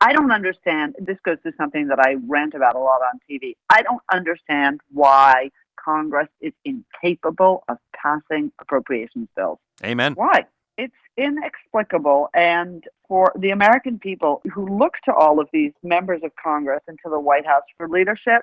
I 0.00 0.12
don't 0.12 0.30
understand. 0.30 0.94
This 0.98 1.16
goes 1.24 1.38
to 1.44 1.52
something 1.56 1.88
that 1.88 1.98
I 1.98 2.16
rant 2.26 2.54
about 2.54 2.74
a 2.74 2.78
lot 2.78 3.00
on 3.02 3.18
TV. 3.30 3.56
I 3.70 3.82
don't 3.82 4.02
understand 4.12 4.80
why 4.92 5.50
Congress 5.82 6.28
is 6.40 6.52
incapable 6.64 7.64
of 7.68 7.78
passing 7.94 8.52
appropriations 8.60 9.28
bills. 9.36 9.58
Amen. 9.84 10.12
Why? 10.14 10.46
It's 10.76 10.94
inexplicable. 11.16 12.28
And 12.34 12.84
for 13.08 13.32
the 13.38 13.50
American 13.50 13.98
people 13.98 14.42
who 14.52 14.78
look 14.78 14.94
to 15.06 15.14
all 15.14 15.40
of 15.40 15.48
these 15.52 15.72
members 15.82 16.20
of 16.22 16.32
Congress 16.42 16.82
and 16.88 16.98
to 17.04 17.10
the 17.10 17.20
White 17.20 17.46
House 17.46 17.62
for 17.78 17.88
leadership 17.88 18.42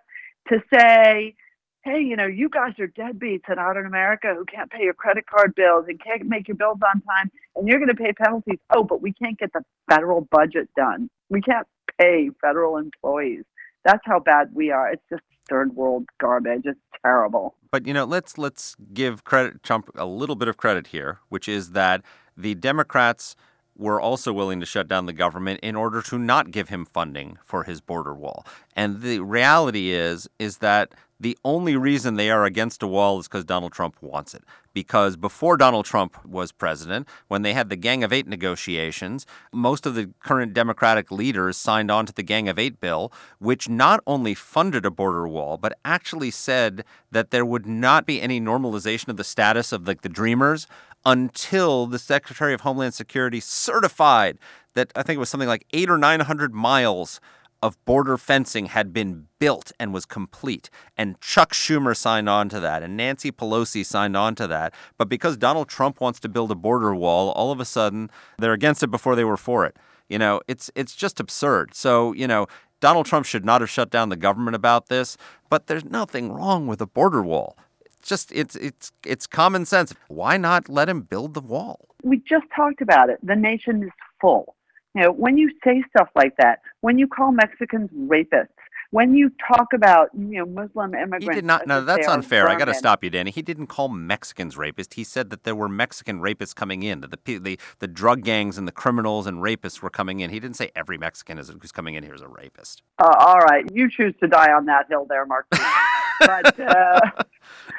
to 0.50 0.60
say, 0.74 1.36
hey, 1.84 2.00
you 2.00 2.16
know, 2.16 2.26
you 2.26 2.50
guys 2.50 2.74
are 2.80 2.88
deadbeats 2.88 3.44
and 3.48 3.60
out 3.60 3.78
in 3.78 3.86
America 3.86 4.34
who 4.36 4.46
can't 4.46 4.72
pay 4.72 4.84
your 4.84 4.94
credit 4.94 5.26
card 5.28 5.54
bills 5.54 5.86
and 5.88 6.02
can't 6.02 6.24
make 6.24 6.48
your 6.48 6.56
bills 6.56 6.80
on 6.94 7.02
time, 7.02 7.30
and 7.56 7.68
you're 7.68 7.78
going 7.78 7.90
to 7.90 7.96
pay 7.96 8.14
penalties. 8.14 8.60
Oh, 8.74 8.84
but 8.84 9.02
we 9.02 9.14
can't 9.14 9.38
get 9.38 9.52
the 9.54 9.64
federal 9.90 10.22
budget 10.32 10.70
done. 10.76 11.10
We 11.34 11.42
can't 11.42 11.66
pay 12.00 12.30
federal 12.42 12.78
employees. 12.78 13.44
That's 13.84 14.04
how 14.06 14.20
bad 14.20 14.50
we 14.54 14.70
are. 14.70 14.92
It's 14.92 15.02
just 15.10 15.24
third 15.50 15.76
world 15.76 16.06
garbage. 16.22 16.62
It's 16.66 16.80
terrible. 17.04 17.56
But 17.72 17.88
you 17.88 17.94
know, 17.94 18.06
let's 18.06 18.38
let's 18.38 18.76
give 18.94 19.24
credit 19.24 19.64
Trump 19.64 19.90
a 19.96 20.06
little 20.06 20.36
bit 20.36 20.48
of 20.48 20.58
credit 20.58 20.88
here, 20.88 21.18
which 21.30 21.50
is 21.50 21.72
that 21.72 22.04
the 22.38 22.54
Democrats 22.54 23.36
were 23.76 24.00
also 24.00 24.32
willing 24.32 24.60
to 24.60 24.66
shut 24.66 24.88
down 24.88 25.06
the 25.06 25.14
government 25.14 25.60
in 25.62 25.76
order 25.76 26.02
to 26.02 26.18
not 26.18 26.52
give 26.52 26.70
him 26.70 26.86
funding 26.86 27.38
for 27.44 27.64
his 27.64 27.82
border 27.82 28.14
wall. 28.14 28.46
And 28.76 29.02
the 29.02 29.20
reality 29.20 29.92
is 29.92 30.30
is 30.40 30.58
that 30.58 30.94
the 31.24 31.38
only 31.46 31.78
reason 31.78 32.16
they 32.16 32.30
are 32.30 32.44
against 32.44 32.84
a 32.84 32.88
wall 32.88 33.18
is 33.18 33.30
because 33.30 33.46
Donald 33.46 33.72
Trump 33.72 33.96
wants 34.02 34.34
it. 34.34 34.44
Because 34.74 35.16
before 35.16 35.56
Donald 35.56 35.86
Trump 35.86 36.24
was 36.26 36.52
president, 36.52 37.08
when 37.30 37.44
they 37.44 37.54
had 37.54 37.70
the 37.70 37.78
Gang 37.78 38.04
of 38.04 38.12
Eight 38.12 38.28
negotiations, 38.28 39.26
most 39.54 39.86
of 39.86 39.96
the 39.96 40.10
current 40.20 40.54
Democratic 40.54 41.12
leaders 41.12 41.56
signed 41.56 41.90
on 41.90 42.06
to 42.08 42.14
the 42.14 42.24
Gang 42.24 42.50
of 42.50 42.60
Eight 42.60 42.82
bill, 42.82 43.14
which 43.40 43.70
not 43.70 44.02
only 44.06 44.34
funded 44.34 44.86
a 44.86 44.92
border 44.92 45.26
wall, 45.26 45.58
but 45.58 45.78
actually 45.86 46.32
said 46.32 46.84
that 47.12 47.32
there 47.32 47.46
would 47.46 47.66
not 47.66 48.06
be 48.06 48.22
any 48.22 48.42
normalization 48.42 49.08
of 49.08 49.16
the 49.16 49.24
status 49.24 49.72
of 49.72 49.88
like 49.88 50.02
the 50.02 50.10
Dreamers 50.10 50.68
until 51.06 51.86
the 51.88 52.00
Secretary 52.00 52.54
of 52.54 52.62
Homeland 52.62 52.94
Security 52.94 53.40
certified 53.40 54.38
that 54.74 54.92
I 54.96 55.04
think 55.04 55.18
it 55.18 55.20
was 55.20 55.30
something 55.30 55.50
like 55.50 55.66
eight 55.74 55.90
or 55.90 55.98
900 55.98 56.54
miles 56.54 57.20
of 57.64 57.84
border 57.86 58.18
fencing 58.18 58.66
had 58.66 58.92
been 58.92 59.28
built 59.40 59.72
and 59.80 59.94
was 59.94 60.06
complete. 60.06 60.70
And 60.98 61.20
Chuck 61.22 61.54
Schumer 61.54 61.96
signed 61.96 62.28
on 62.28 62.50
to 62.50 62.60
that, 62.60 62.84
and 62.84 62.98
Nancy 62.98 63.32
Pelosi 63.32 63.86
signed 63.86 64.18
on 64.18 64.36
to 64.36 64.48
that. 64.48 64.74
But 64.98 65.08
because 65.08 65.38
Donald 65.38 65.70
Trump 65.70 66.02
wants 66.02 66.20
to 66.22 66.30
build 66.30 66.52
a 66.52 66.56
border 66.56 66.94
wall, 66.94 67.32
all 67.32 67.54
of 67.54 67.62
a 67.62 67.66
sudden 67.66 68.12
they're 68.38 68.52
against 68.52 68.84
it 68.84 68.92
before 68.92 69.16
they 69.16 69.24
were 69.24 69.38
for 69.38 69.66
it. 69.66 69.78
You 70.10 70.20
know, 70.20 70.42
it's 70.50 70.70
it's 70.76 70.94
just 70.94 71.22
absurd. 71.22 71.74
So, 71.74 72.12
you 72.12 72.28
know, 72.28 72.48
Donald 72.82 73.06
Trump 73.06 73.26
should 73.26 73.46
not 73.46 73.62
have 73.62 73.70
shut 73.70 73.90
down 73.90 74.10
the 74.10 74.18
government 74.18 74.56
about 74.56 74.88
this, 74.88 75.16
but 75.50 75.68
there's 75.68 75.86
nothing 75.86 76.34
wrong 76.34 76.68
with 76.68 76.82
a 76.82 76.86
border 76.86 77.24
wall. 77.24 77.58
It's 78.04 78.10
just 78.10 78.34
it's 78.34 78.58
it's 78.58 78.92
it's 79.06 79.26
common 79.26 79.66
sense. 79.66 79.94
Why 80.10 80.36
not 80.36 80.68
let 80.68 80.90
him 80.90 81.04
build 81.04 81.36
the 81.36 81.40
wall? 81.40 81.88
We 82.04 82.18
just 82.18 82.44
talked 82.54 82.82
about 82.82 83.10
it. 83.10 83.18
The 83.24 83.34
nation 83.34 83.82
is 83.82 83.92
full. 84.20 84.58
You 84.94 85.04
know, 85.04 85.12
when 85.14 85.38
you 85.38 85.50
say 85.64 85.82
stuff 85.96 86.10
like 86.14 86.36
that, 86.36 86.60
when 86.82 86.98
you 86.98 87.08
call 87.08 87.32
Mexicans 87.32 87.90
rapists, 87.92 88.50
when 88.92 89.16
you 89.16 89.32
talk 89.48 89.68
about 89.74 90.10
you 90.14 90.40
know 90.40 90.46
Muslim 90.46 90.94
immigrants, 90.96 91.28
he 91.28 91.34
did 91.34 91.46
not. 91.46 91.66
No, 91.66 91.80
that's 91.80 92.06
unfair. 92.06 92.50
I 92.50 92.60
got 92.60 92.66
to 92.66 92.74
stop 92.74 93.06
you, 93.06 93.10
Danny. 93.10 93.32
He 93.32 93.42
didn't 93.42 93.68
call 93.68 93.88
Mexicans 93.88 94.56
rapists. 94.56 94.96
He 94.96 95.06
said 95.06 95.30
that 95.30 95.46
there 95.46 95.56
were 95.56 95.70
Mexican 95.70 96.20
rapists 96.20 96.54
coming 96.54 96.84
in. 96.84 97.00
That 97.00 97.24
the 97.24 97.38
the 97.38 97.58
the 97.80 97.88
drug 97.88 98.24
gangs 98.24 98.58
and 98.58 98.68
the 98.68 98.74
criminals 98.74 99.28
and 99.28 99.38
rapists 99.38 99.82
were 99.82 99.90
coming 99.90 100.20
in. 100.20 100.30
He 100.30 100.42
didn't 100.42 100.58
say 100.58 100.72
every 100.76 100.98
Mexican 100.98 101.40
is, 101.40 101.50
who's 101.50 101.72
coming 101.72 101.96
in 101.96 102.04
here 102.04 102.16
is 102.16 102.22
a 102.22 102.28
rapist. 102.28 102.84
Uh, 103.00 103.16
all 103.18 103.40
right, 103.40 103.64
you 103.74 103.90
choose 103.90 104.14
to 104.20 104.28
die 104.28 104.52
on 104.52 104.66
that 104.66 104.88
hill, 104.90 105.06
there, 105.10 105.26
Marc. 105.26 105.48
but 106.20 106.60
uh, 106.60 107.00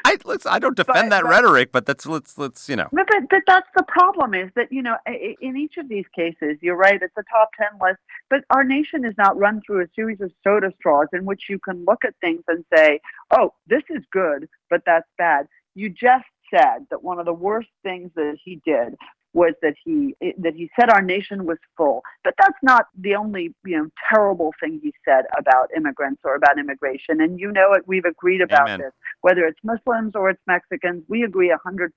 I 0.05 0.19
let's. 0.25 0.47
I 0.47 0.59
don't 0.59 0.77
defend 0.77 1.11
But- 1.11 1.17
that 1.17 1.23
but- 1.23 1.31
rhetoric, 1.31 1.73
but 1.73 1.87
that's 1.87 2.07
let's 2.07 2.37
let's 2.39 2.69
you 2.69 2.77
know. 2.77 2.89
But, 2.93 3.07
but, 3.31 3.43
that's 3.47 3.69
the 3.77 3.83
problem 3.85 4.35
is 4.35 4.51
that, 4.55 4.71
you 4.73 4.83
know, 4.83 4.97
in 5.07 5.57
each 5.57 5.77
of 5.77 5.89
these 5.89 6.05
cases, 6.15 6.59
you're 6.61 6.77
right, 6.77 7.01
it's 7.01 7.17
a 7.17 7.23
top 7.31 7.51
10 7.59 7.79
list, 7.81 7.99
but 8.31 8.45
our 8.51 8.65
nation 8.65 9.05
is 9.05 9.15
not 9.19 9.37
run 9.37 9.61
through 9.67 9.83
a 9.83 9.87
series 9.95 10.21
of 10.21 10.31
soda 10.43 10.73
straws 10.79 11.09
in 11.13 11.25
which 11.25 11.45
you 11.49 11.59
can 11.59 11.85
look 11.85 12.05
at 12.05 12.15
things 12.21 12.43
and 12.49 12.65
say, 12.75 13.01
oh, 13.31 13.53
this 13.67 13.83
is 13.91 14.03
good, 14.13 14.49
but 14.71 14.83
that's 14.87 15.09
bad. 15.19 15.47
You 15.75 15.89
just 15.91 16.25
said 16.55 16.87
that 16.91 17.03
one 17.03 17.19
of 17.19 17.27
the 17.27 17.33
worst 17.33 17.69
things 17.83 18.11
that 18.15 18.37
he 18.45 18.61
did 18.65 18.95
was 19.35 19.53
that 19.63 19.75
he 19.85 20.15
that 20.39 20.55
he 20.55 20.71
said 20.79 20.91
our 20.91 21.03
nation 21.03 21.45
was 21.45 21.59
full. 21.77 22.03
But 22.23 22.35
that's 22.39 22.59
not 22.63 22.87
the 22.99 23.15
only 23.15 23.55
you 23.65 23.77
know 23.77 23.89
terrible 24.11 24.53
thing 24.61 24.81
he 24.83 24.95
said 25.05 25.25
about 25.39 25.69
immigrants 25.77 26.23
or 26.25 26.35
about 26.35 26.59
immigration. 26.59 27.21
And 27.21 27.39
you 27.39 27.53
know 27.53 27.73
it. 27.73 27.87
We've 27.87 28.05
agreed 28.05 28.41
about 28.41 28.69
Amen. 28.69 28.81
this 28.81 28.93
whether 29.25 29.47
it's 29.47 29.59
Muslims 29.65 30.13
or 30.15 30.29
it's 30.29 30.43
Mexicans, 30.47 31.03
we 31.09 31.23
agree 31.23 31.51
100%. 31.51 31.89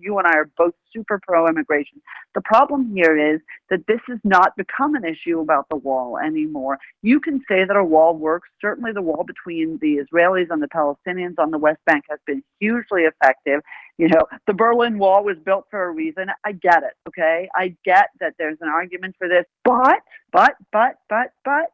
You 0.00 0.16
and 0.16 0.26
I 0.26 0.38
are 0.38 0.50
both 0.56 0.72
super 0.90 1.20
pro 1.22 1.46
immigration. 1.46 2.00
The 2.34 2.40
problem 2.40 2.96
here 2.96 3.34
is 3.34 3.42
that 3.68 3.86
this 3.86 4.00
has 4.08 4.18
not 4.24 4.56
become 4.56 4.94
an 4.94 5.04
issue 5.04 5.40
about 5.40 5.66
the 5.68 5.76
wall 5.76 6.16
anymore. 6.16 6.78
You 7.02 7.20
can 7.20 7.42
say 7.46 7.66
that 7.66 7.76
a 7.76 7.84
wall 7.84 8.16
works. 8.16 8.48
Certainly, 8.58 8.92
the 8.92 9.02
wall 9.02 9.22
between 9.22 9.78
the 9.82 9.98
Israelis 9.98 10.48
and 10.48 10.62
the 10.62 10.68
Palestinians 10.68 11.34
on 11.38 11.50
the 11.50 11.58
West 11.58 11.80
Bank 11.84 12.04
has 12.08 12.20
been 12.26 12.42
hugely 12.58 13.02
effective. 13.02 13.60
You 13.98 14.08
know, 14.08 14.26
the 14.46 14.54
Berlin 14.54 14.98
Wall 14.98 15.22
was 15.22 15.36
built 15.44 15.66
for 15.70 15.84
a 15.84 15.90
reason. 15.90 16.26
I 16.44 16.52
get 16.52 16.82
it, 16.82 16.94
okay? 17.08 17.48
I 17.54 17.76
get 17.84 18.06
that 18.20 18.34
there's 18.38 18.58
an 18.60 18.68
argument 18.68 19.14
for 19.18 19.28
this, 19.28 19.44
but, 19.64 20.00
but, 20.32 20.54
but, 20.72 20.96
but, 21.08 21.32
but, 21.44 21.66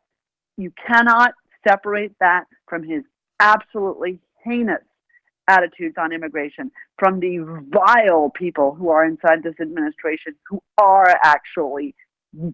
you 0.56 0.72
cannot 0.86 1.32
separate 1.66 2.12
that 2.20 2.44
from 2.68 2.82
his 2.82 3.04
absolutely 3.40 4.18
heinous 4.44 4.82
attitudes 5.48 5.94
on 5.98 6.12
immigration 6.12 6.70
from 6.98 7.20
the 7.20 7.38
vile 7.70 8.30
people 8.30 8.74
who 8.74 8.90
are 8.90 9.04
inside 9.04 9.42
this 9.42 9.54
administration 9.60 10.34
who 10.48 10.60
are 10.76 11.18
actually 11.24 11.94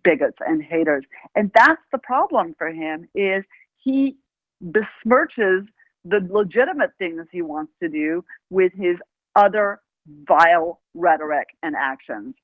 bigots 0.04 0.38
and 0.46 0.62
haters 0.62 1.04
and 1.34 1.50
that's 1.54 1.82
the 1.90 1.98
problem 1.98 2.54
for 2.56 2.68
him 2.68 3.08
is 3.14 3.42
he 3.82 4.16
besmirches 4.64 5.66
the 6.04 6.20
legitimate 6.30 6.90
things 6.98 7.26
he 7.32 7.42
wants 7.42 7.72
to 7.82 7.88
do 7.88 8.24
with 8.50 8.72
his 8.74 8.96
other 9.36 9.80
vile 10.06 10.80
rhetoric 10.94 11.48
and 11.62 11.74
actions 11.76 12.34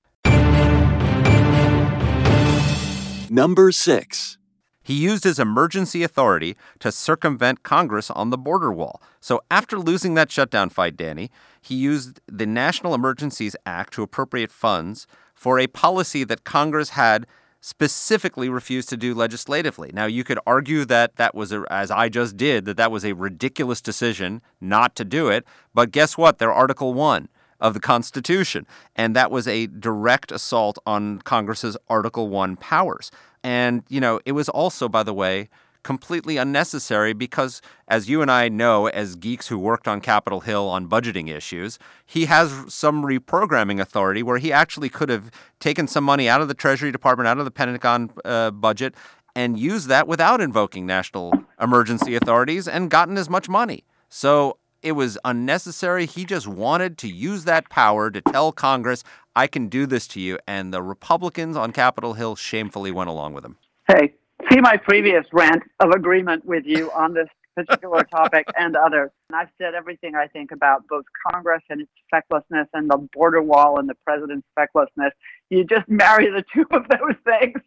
Number 3.32 3.70
6. 3.70 4.38
He 4.82 4.94
used 4.94 5.22
his 5.22 5.38
emergency 5.38 6.02
authority 6.02 6.56
to 6.80 6.90
circumvent 6.90 7.62
Congress 7.62 8.10
on 8.10 8.30
the 8.30 8.36
border 8.36 8.72
wall. 8.72 9.00
So, 9.20 9.40
after 9.52 9.78
losing 9.78 10.14
that 10.14 10.32
shutdown 10.32 10.68
fight, 10.68 10.96
Danny, 10.96 11.30
he 11.60 11.76
used 11.76 12.20
the 12.26 12.44
National 12.44 12.92
Emergencies 12.92 13.54
Act 13.64 13.92
to 13.92 14.02
appropriate 14.02 14.50
funds 14.50 15.06
for 15.32 15.60
a 15.60 15.68
policy 15.68 16.24
that 16.24 16.42
Congress 16.42 16.90
had 16.90 17.24
specifically 17.60 18.48
refused 18.48 18.88
to 18.88 18.96
do 18.96 19.14
legislatively. 19.14 19.90
Now, 19.92 20.06
you 20.06 20.24
could 20.24 20.38
argue 20.46 20.84
that 20.86 21.16
that 21.16 21.34
was, 21.34 21.52
a, 21.52 21.64
as 21.70 21.90
I 21.90 22.08
just 22.08 22.36
did, 22.36 22.64
that 22.64 22.76
that 22.76 22.90
was 22.90 23.04
a 23.04 23.12
ridiculous 23.12 23.80
decision 23.80 24.40
not 24.60 24.96
to 24.96 25.04
do 25.04 25.28
it. 25.28 25.44
But 25.74 25.90
guess 25.90 26.16
what? 26.16 26.38
They're 26.38 26.52
Article 26.52 26.94
1 26.94 27.28
of 27.60 27.74
the 27.74 27.80
Constitution. 27.80 28.66
And 28.96 29.14
that 29.14 29.30
was 29.30 29.46
a 29.46 29.66
direct 29.66 30.32
assault 30.32 30.78
on 30.86 31.20
Congress's 31.20 31.76
Article 31.88 32.28
1 32.28 32.56
powers. 32.56 33.10
And, 33.42 33.82
you 33.88 34.00
know, 34.00 34.20
it 34.24 34.32
was 34.32 34.48
also, 34.48 34.88
by 34.88 35.02
the 35.02 35.14
way, 35.14 35.48
completely 35.82 36.36
unnecessary 36.36 37.12
because, 37.12 37.62
as 37.88 38.08
you 38.08 38.22
and 38.22 38.30
I 38.30 38.48
know, 38.48 38.86
as 38.88 39.16
geeks 39.16 39.48
who 39.48 39.58
worked 39.58 39.88
on 39.88 40.00
Capitol 40.00 40.40
Hill 40.40 40.68
on 40.68 40.88
budgeting 40.88 41.28
issues, 41.28 41.78
he 42.04 42.26
has 42.26 42.72
some 42.72 43.02
reprogramming 43.02 43.80
authority 43.80 44.22
where 44.22 44.38
he 44.38 44.52
actually 44.52 44.88
could 44.88 45.08
have 45.08 45.30
taken 45.58 45.86
some 45.86 46.04
money 46.04 46.28
out 46.28 46.40
of 46.40 46.48
the 46.48 46.54
Treasury 46.54 46.92
Department, 46.92 47.28
out 47.28 47.38
of 47.38 47.44
the 47.44 47.50
Pentagon 47.50 48.10
uh, 48.24 48.50
budget, 48.50 48.94
and 49.34 49.58
used 49.58 49.88
that 49.88 50.06
without 50.06 50.40
invoking 50.40 50.86
national 50.86 51.32
emergency 51.60 52.14
authorities 52.14 52.66
and 52.66 52.90
gotten 52.90 53.16
as 53.16 53.30
much 53.30 53.48
money. 53.48 53.84
So 54.08 54.58
it 54.82 54.92
was 54.92 55.18
unnecessary. 55.24 56.06
He 56.06 56.24
just 56.24 56.48
wanted 56.48 56.98
to 56.98 57.08
use 57.08 57.44
that 57.44 57.68
power 57.68 58.10
to 58.10 58.20
tell 58.20 58.52
Congress, 58.52 59.04
I 59.36 59.46
can 59.46 59.68
do 59.68 59.86
this 59.86 60.06
to 60.08 60.20
you. 60.20 60.38
And 60.46 60.72
the 60.72 60.82
Republicans 60.82 61.56
on 61.56 61.72
Capitol 61.72 62.14
Hill 62.14 62.36
shamefully 62.36 62.90
went 62.90 63.10
along 63.10 63.34
with 63.34 63.44
him. 63.44 63.58
Hey, 63.86 64.14
see 64.50 64.60
my 64.60 64.76
previous 64.76 65.24
rant 65.32 65.62
of 65.78 65.90
agreement 65.90 66.44
with 66.44 66.64
you 66.66 66.90
on 66.92 67.14
this 67.14 67.28
particular 67.54 68.02
topic 68.04 68.46
and 68.58 68.76
others. 68.76 69.10
And 69.28 69.36
I've 69.36 69.50
said 69.58 69.74
everything 69.74 70.14
I 70.14 70.26
think 70.26 70.50
about 70.50 70.86
both 70.88 71.04
Congress 71.30 71.62
and 71.68 71.82
its 71.82 71.90
fecklessness 72.10 72.66
and 72.72 72.90
the 72.90 73.08
border 73.12 73.42
wall 73.42 73.78
and 73.78 73.88
the 73.88 73.94
president's 74.04 74.46
fecklessness. 74.58 75.12
You 75.50 75.64
just 75.64 75.88
marry 75.88 76.30
the 76.30 76.44
two 76.54 76.64
of 76.72 76.82
those 76.88 77.16
things 77.24 77.60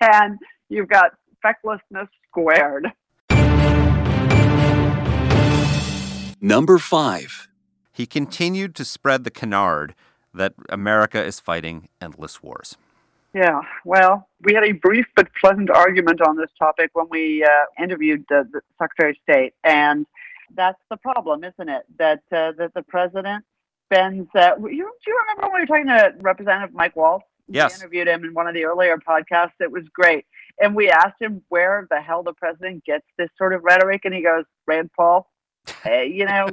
and 0.00 0.38
you've 0.68 0.88
got 0.88 1.12
fecklessness 1.42 2.08
squared. 2.28 2.88
Number 6.40 6.78
5. 6.78 7.48
He 7.92 8.06
continued 8.06 8.74
to 8.74 8.84
spread 8.84 9.24
the 9.24 9.30
canard 9.30 9.94
that 10.32 10.54
America 10.68 11.22
is 11.22 11.38
fighting 11.38 11.88
endless 12.00 12.42
wars. 12.42 12.76
Yeah, 13.34 13.62
well, 13.84 14.28
we 14.42 14.54
had 14.54 14.62
a 14.62 14.72
brief 14.72 15.06
but 15.16 15.28
pleasant 15.40 15.68
argument 15.68 16.20
on 16.20 16.36
this 16.36 16.50
topic 16.56 16.90
when 16.92 17.06
we 17.10 17.42
uh, 17.42 17.82
interviewed 17.82 18.24
the, 18.28 18.48
the 18.52 18.60
Secretary 18.80 19.10
of 19.10 19.16
State, 19.24 19.54
and 19.64 20.06
that's 20.54 20.78
the 20.88 20.96
problem, 20.98 21.42
isn't 21.42 21.68
it? 21.68 21.82
That 21.98 22.22
uh, 22.30 22.52
that 22.58 22.72
the 22.74 22.84
president 22.84 23.44
spends. 23.86 24.28
Uh, 24.36 24.52
you, 24.58 24.68
do 24.68 25.10
you 25.10 25.20
remember 25.20 25.48
when 25.48 25.54
we 25.54 25.60
were 25.60 25.66
talking 25.66 25.86
to 25.86 26.14
Representative 26.20 26.72
Mike 26.74 26.94
Waltz? 26.94 27.24
Yes. 27.48 27.72
We 27.72 27.82
interviewed 27.82 28.08
him 28.08 28.24
in 28.24 28.34
one 28.34 28.46
of 28.46 28.54
the 28.54 28.64
earlier 28.64 28.96
podcasts. 28.98 29.58
It 29.58 29.70
was 29.70 29.82
great, 29.92 30.26
and 30.60 30.76
we 30.76 30.88
asked 30.88 31.20
him 31.20 31.42
where 31.48 31.88
the 31.90 32.00
hell 32.00 32.22
the 32.22 32.34
president 32.34 32.84
gets 32.84 33.04
this 33.18 33.30
sort 33.36 33.52
of 33.52 33.64
rhetoric, 33.64 34.02
and 34.04 34.14
he 34.14 34.22
goes, 34.22 34.44
"Rand 34.68 34.90
Paul." 34.96 35.28
Hey, 35.82 36.06
you 36.06 36.24
know, 36.24 36.46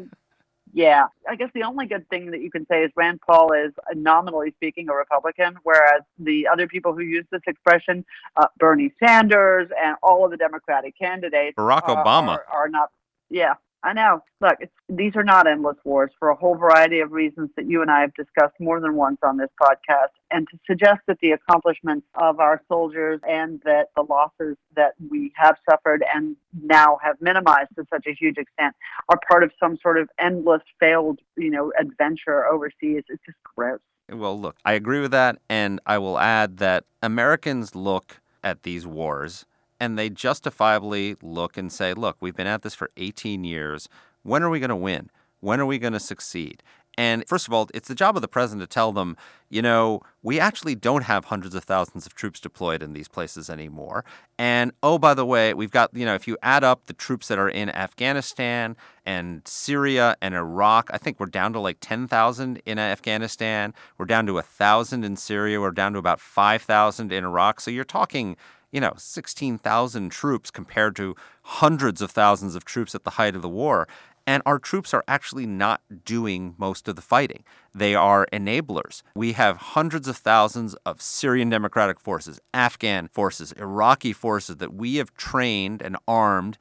yeah. 0.73 1.07
I 1.29 1.35
guess 1.35 1.49
the 1.53 1.63
only 1.63 1.85
good 1.85 2.07
thing 2.09 2.31
that 2.31 2.41
you 2.41 2.51
can 2.51 2.65
say 2.67 2.83
is 2.83 2.91
Rand 2.95 3.19
Paul 3.25 3.53
is, 3.53 3.73
uh, 3.79 3.93
nominally 3.95 4.51
speaking, 4.57 4.89
a 4.89 4.93
Republican, 4.93 5.57
whereas 5.63 6.01
the 6.19 6.47
other 6.47 6.67
people 6.67 6.93
who 6.93 7.01
use 7.01 7.25
this 7.31 7.41
expression, 7.47 8.05
uh, 8.37 8.47
Bernie 8.57 8.93
Sanders 9.03 9.69
and 9.81 9.95
all 10.01 10.25
of 10.25 10.31
the 10.31 10.37
Democratic 10.37 10.97
candidates, 10.97 11.55
Barack 11.57 11.83
Obama. 11.83 12.29
are, 12.29 12.45
are 12.51 12.69
not. 12.69 12.91
Yeah, 13.29 13.53
I 13.83 13.93
know. 13.93 14.23
Look, 14.41 14.59
these 14.89 15.15
are 15.15 15.23
not 15.23 15.47
endless 15.47 15.77
wars 15.83 16.11
for 16.19 16.29
a 16.29 16.35
whole 16.35 16.55
variety 16.55 16.99
of 16.99 17.11
reasons 17.11 17.49
that 17.55 17.67
you 17.67 17.81
and 17.81 17.89
I 17.89 18.01
have 18.01 18.13
discussed 18.13 18.53
more 18.59 18.79
than 18.79 18.95
once 18.95 19.17
on 19.23 19.37
this 19.37 19.49
podcast. 19.59 20.13
And 20.29 20.47
to 20.49 20.59
suggest 20.67 20.99
that 21.07 21.17
the 21.21 21.31
accomplishments 21.31 22.05
of 22.15 22.39
our 22.39 22.61
soldiers 22.67 23.19
and 23.27 23.59
that 23.65 23.87
the 23.95 24.03
losses 24.03 24.55
that 24.75 24.93
we 25.09 25.33
have 25.35 25.55
suffered 25.67 26.03
and 26.13 26.35
now 26.63 26.99
have 27.03 27.15
minimized 27.21 27.69
to 27.75 27.85
such 27.89 28.05
a 28.05 28.13
huge 28.13 28.37
extent 28.37 28.75
are 29.09 29.19
part 29.27 29.43
of 29.43 29.51
some 29.59 29.77
sort 29.81 29.97
of 29.97 30.09
endless 30.19 30.61
failed, 30.79 31.19
you 31.35 31.49
know, 31.49 31.73
adventure 31.79 32.45
overseas, 32.45 33.03
it's 33.09 33.23
just 33.25 33.37
gross. 33.55 33.79
Well, 34.11 34.39
look, 34.39 34.57
I 34.63 34.73
agree 34.73 34.99
with 34.99 35.11
that. 35.11 35.39
And 35.49 35.79
I 35.85 35.97
will 35.97 36.19
add 36.19 36.57
that 36.57 36.85
Americans 37.01 37.75
look 37.75 38.21
at 38.43 38.63
these 38.63 38.85
wars 38.85 39.45
and 39.81 39.97
they 39.97 40.11
justifiably 40.11 41.15
look 41.23 41.57
and 41.57 41.71
say, 41.71 41.95
look, 41.95 42.17
we've 42.19 42.35
been 42.35 42.45
at 42.45 42.61
this 42.61 42.75
for 42.75 42.91
18 42.97 43.43
years. 43.43 43.89
When 44.21 44.43
are 44.43 44.49
we 44.49 44.59
going 44.59 44.69
to 44.69 44.75
win? 44.75 45.09
When 45.39 45.59
are 45.59 45.65
we 45.65 45.79
going 45.79 45.93
to 45.93 45.99
succeed? 45.99 46.61
And 46.97 47.27
first 47.27 47.47
of 47.47 47.53
all, 47.53 47.67
it's 47.73 47.87
the 47.87 47.95
job 47.95 48.15
of 48.15 48.21
the 48.21 48.27
president 48.27 48.69
to 48.69 48.71
tell 48.71 48.91
them, 48.91 49.17
you 49.49 49.61
know, 49.61 50.01
we 50.21 50.39
actually 50.39 50.75
don't 50.75 51.05
have 51.05 51.25
hundreds 51.25 51.55
of 51.55 51.63
thousands 51.63 52.05
of 52.05 52.13
troops 52.13 52.39
deployed 52.39 52.83
in 52.83 52.93
these 52.93 53.07
places 53.07 53.49
anymore. 53.49 54.05
And 54.37 54.71
oh, 54.83 54.99
by 54.99 55.15
the 55.15 55.25
way, 55.25 55.55
we've 55.55 55.71
got, 55.71 55.95
you 55.95 56.05
know, 56.05 56.13
if 56.13 56.27
you 56.27 56.37
add 56.43 56.63
up 56.63 56.85
the 56.85 56.93
troops 56.93 57.27
that 57.29 57.39
are 57.39 57.49
in 57.49 57.69
Afghanistan 57.69 58.75
and 59.03 59.41
Syria 59.47 60.15
and 60.21 60.35
Iraq, 60.35 60.91
I 60.93 60.99
think 60.99 61.19
we're 61.19 61.25
down 61.25 61.53
to 61.53 61.59
like 61.59 61.77
10,000 61.81 62.61
in 62.65 62.77
Afghanistan. 62.77 63.73
We're 63.97 64.05
down 64.05 64.27
to 64.27 64.33
1,000 64.33 65.03
in 65.03 65.15
Syria. 65.15 65.59
We're 65.59 65.71
down 65.71 65.93
to 65.93 65.99
about 65.99 66.19
5,000 66.19 67.11
in 67.11 67.23
Iraq. 67.23 67.61
So 67.61 67.71
you're 67.71 67.83
talking 67.83 68.37
you 68.71 68.79
know, 68.79 68.93
16,000 68.97 70.09
troops 70.09 70.51
compared 70.51 70.95
to 70.95 71.15
hundreds 71.43 72.01
of 72.01 72.11
thousands 72.11 72.55
of 72.55 72.65
troops 72.65 72.95
at 72.95 73.03
the 73.03 73.11
height 73.11 73.35
of 73.35 73.41
the 73.41 73.49
war. 73.49 73.87
And 74.27 74.43
our 74.45 74.59
troops 74.59 74.93
are 74.93 75.03
actually 75.07 75.47
not 75.47 75.81
doing 76.05 76.53
most 76.57 76.87
of 76.87 76.95
the 76.95 77.01
fighting. 77.01 77.43
They 77.73 77.95
are 77.95 78.27
enablers. 78.31 79.01
We 79.15 79.33
have 79.33 79.57
hundreds 79.57 80.07
of 80.07 80.15
thousands 80.15 80.75
of 80.85 81.01
Syrian 81.01 81.49
Democratic 81.49 81.99
Forces, 81.99 82.39
Afghan 82.53 83.07
forces, 83.07 83.51
Iraqi 83.53 84.13
forces 84.13 84.57
that 84.57 84.73
we 84.73 84.97
have 84.97 85.13
trained 85.15 85.81
and 85.81 85.97
armed 86.07 86.59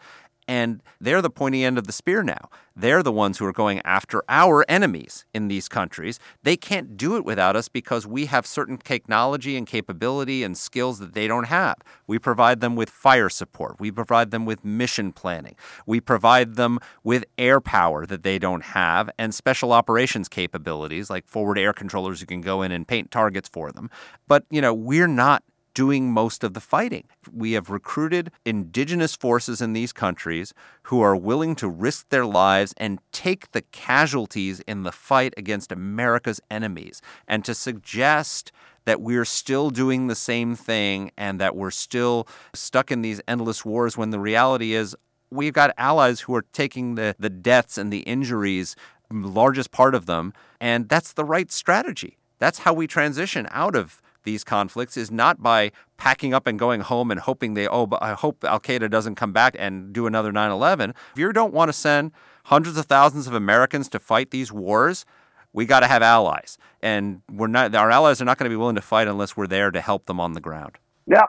and 0.50 0.82
they're 1.00 1.22
the 1.22 1.30
pointy 1.30 1.64
end 1.64 1.78
of 1.78 1.86
the 1.86 1.92
spear 1.92 2.24
now. 2.24 2.50
They're 2.74 3.04
the 3.04 3.12
ones 3.12 3.38
who 3.38 3.46
are 3.46 3.52
going 3.52 3.80
after 3.84 4.24
our 4.28 4.64
enemies 4.68 5.24
in 5.32 5.46
these 5.46 5.68
countries. 5.68 6.18
They 6.42 6.56
can't 6.56 6.96
do 6.96 7.14
it 7.14 7.24
without 7.24 7.54
us 7.54 7.68
because 7.68 8.04
we 8.04 8.26
have 8.26 8.44
certain 8.46 8.76
technology 8.76 9.56
and 9.56 9.64
capability 9.64 10.42
and 10.42 10.58
skills 10.58 10.98
that 10.98 11.14
they 11.14 11.28
don't 11.28 11.44
have. 11.44 11.76
We 12.08 12.18
provide 12.18 12.60
them 12.60 12.74
with 12.74 12.90
fire 12.90 13.28
support. 13.28 13.78
We 13.78 13.92
provide 13.92 14.32
them 14.32 14.44
with 14.44 14.64
mission 14.64 15.12
planning. 15.12 15.54
We 15.86 16.00
provide 16.00 16.56
them 16.56 16.80
with 17.04 17.24
air 17.38 17.60
power 17.60 18.04
that 18.06 18.24
they 18.24 18.40
don't 18.40 18.64
have 18.64 19.08
and 19.18 19.32
special 19.32 19.72
operations 19.72 20.28
capabilities 20.28 21.10
like 21.10 21.28
forward 21.28 21.58
air 21.58 21.72
controllers 21.72 22.18
who 22.18 22.26
can 22.26 22.40
go 22.40 22.62
in 22.62 22.72
and 22.72 22.88
paint 22.88 23.12
targets 23.12 23.48
for 23.48 23.70
them. 23.70 23.88
But, 24.26 24.46
you 24.50 24.60
know, 24.60 24.74
we're 24.74 25.06
not 25.06 25.44
doing 25.74 26.12
most 26.12 26.44
of 26.44 26.54
the 26.54 26.60
fighting. 26.60 27.04
We 27.32 27.52
have 27.52 27.70
recruited 27.70 28.30
indigenous 28.44 29.16
forces 29.16 29.60
in 29.60 29.72
these 29.72 29.92
countries 29.92 30.52
who 30.84 31.00
are 31.00 31.16
willing 31.16 31.54
to 31.56 31.68
risk 31.68 32.08
their 32.08 32.26
lives 32.26 32.74
and 32.76 33.00
take 33.12 33.52
the 33.52 33.62
casualties 33.62 34.60
in 34.60 34.82
the 34.82 34.92
fight 34.92 35.34
against 35.36 35.72
America's 35.72 36.40
enemies. 36.50 37.00
And 37.28 37.44
to 37.44 37.54
suggest 37.54 38.52
that 38.84 39.00
we're 39.00 39.24
still 39.24 39.70
doing 39.70 40.06
the 40.06 40.14
same 40.14 40.56
thing 40.56 41.12
and 41.16 41.40
that 41.40 41.54
we're 41.54 41.70
still 41.70 42.26
stuck 42.54 42.90
in 42.90 43.02
these 43.02 43.20
endless 43.28 43.64
wars 43.64 43.96
when 43.96 44.10
the 44.10 44.20
reality 44.20 44.72
is 44.72 44.96
we've 45.30 45.52
got 45.52 45.74
allies 45.78 46.20
who 46.20 46.34
are 46.34 46.44
taking 46.52 46.94
the, 46.94 47.14
the 47.18 47.30
deaths 47.30 47.78
and 47.78 47.92
the 47.92 48.00
injuries, 48.00 48.74
largest 49.10 49.70
part 49.70 49.94
of 49.94 50.06
them, 50.06 50.32
and 50.60 50.88
that's 50.88 51.12
the 51.12 51.24
right 51.24 51.50
strategy. 51.52 52.16
That's 52.38 52.60
how 52.60 52.72
we 52.72 52.86
transition 52.86 53.46
out 53.50 53.76
of 53.76 54.00
these 54.22 54.44
conflicts 54.44 54.96
is 54.96 55.10
not 55.10 55.42
by 55.42 55.72
packing 55.96 56.34
up 56.34 56.46
and 56.46 56.58
going 56.58 56.80
home 56.80 57.10
and 57.10 57.20
hoping 57.20 57.54
they, 57.54 57.66
oh, 57.66 57.86
but 57.86 58.02
I 58.02 58.14
hope 58.14 58.44
Al 58.44 58.60
Qaeda 58.60 58.90
doesn't 58.90 59.14
come 59.14 59.32
back 59.32 59.56
and 59.58 59.92
do 59.92 60.06
another 60.06 60.32
9 60.32 60.50
11. 60.50 60.90
If 61.12 61.18
you 61.18 61.32
don't 61.32 61.52
want 61.52 61.68
to 61.68 61.72
send 61.72 62.12
hundreds 62.44 62.76
of 62.76 62.86
thousands 62.86 63.26
of 63.26 63.34
Americans 63.34 63.88
to 63.90 63.98
fight 63.98 64.30
these 64.30 64.52
wars, 64.52 65.04
we 65.52 65.66
got 65.66 65.80
to 65.80 65.86
have 65.86 66.02
allies. 66.02 66.58
And 66.82 67.22
we're 67.30 67.48
not, 67.48 67.74
our 67.74 67.90
allies 67.90 68.20
are 68.20 68.24
not 68.24 68.38
going 68.38 68.48
to 68.48 68.50
be 68.50 68.56
willing 68.56 68.76
to 68.76 68.82
fight 68.82 69.08
unless 69.08 69.36
we're 69.36 69.46
there 69.46 69.70
to 69.70 69.80
help 69.80 70.06
them 70.06 70.20
on 70.20 70.32
the 70.32 70.40
ground. 70.40 70.78
Yep. 71.06 71.28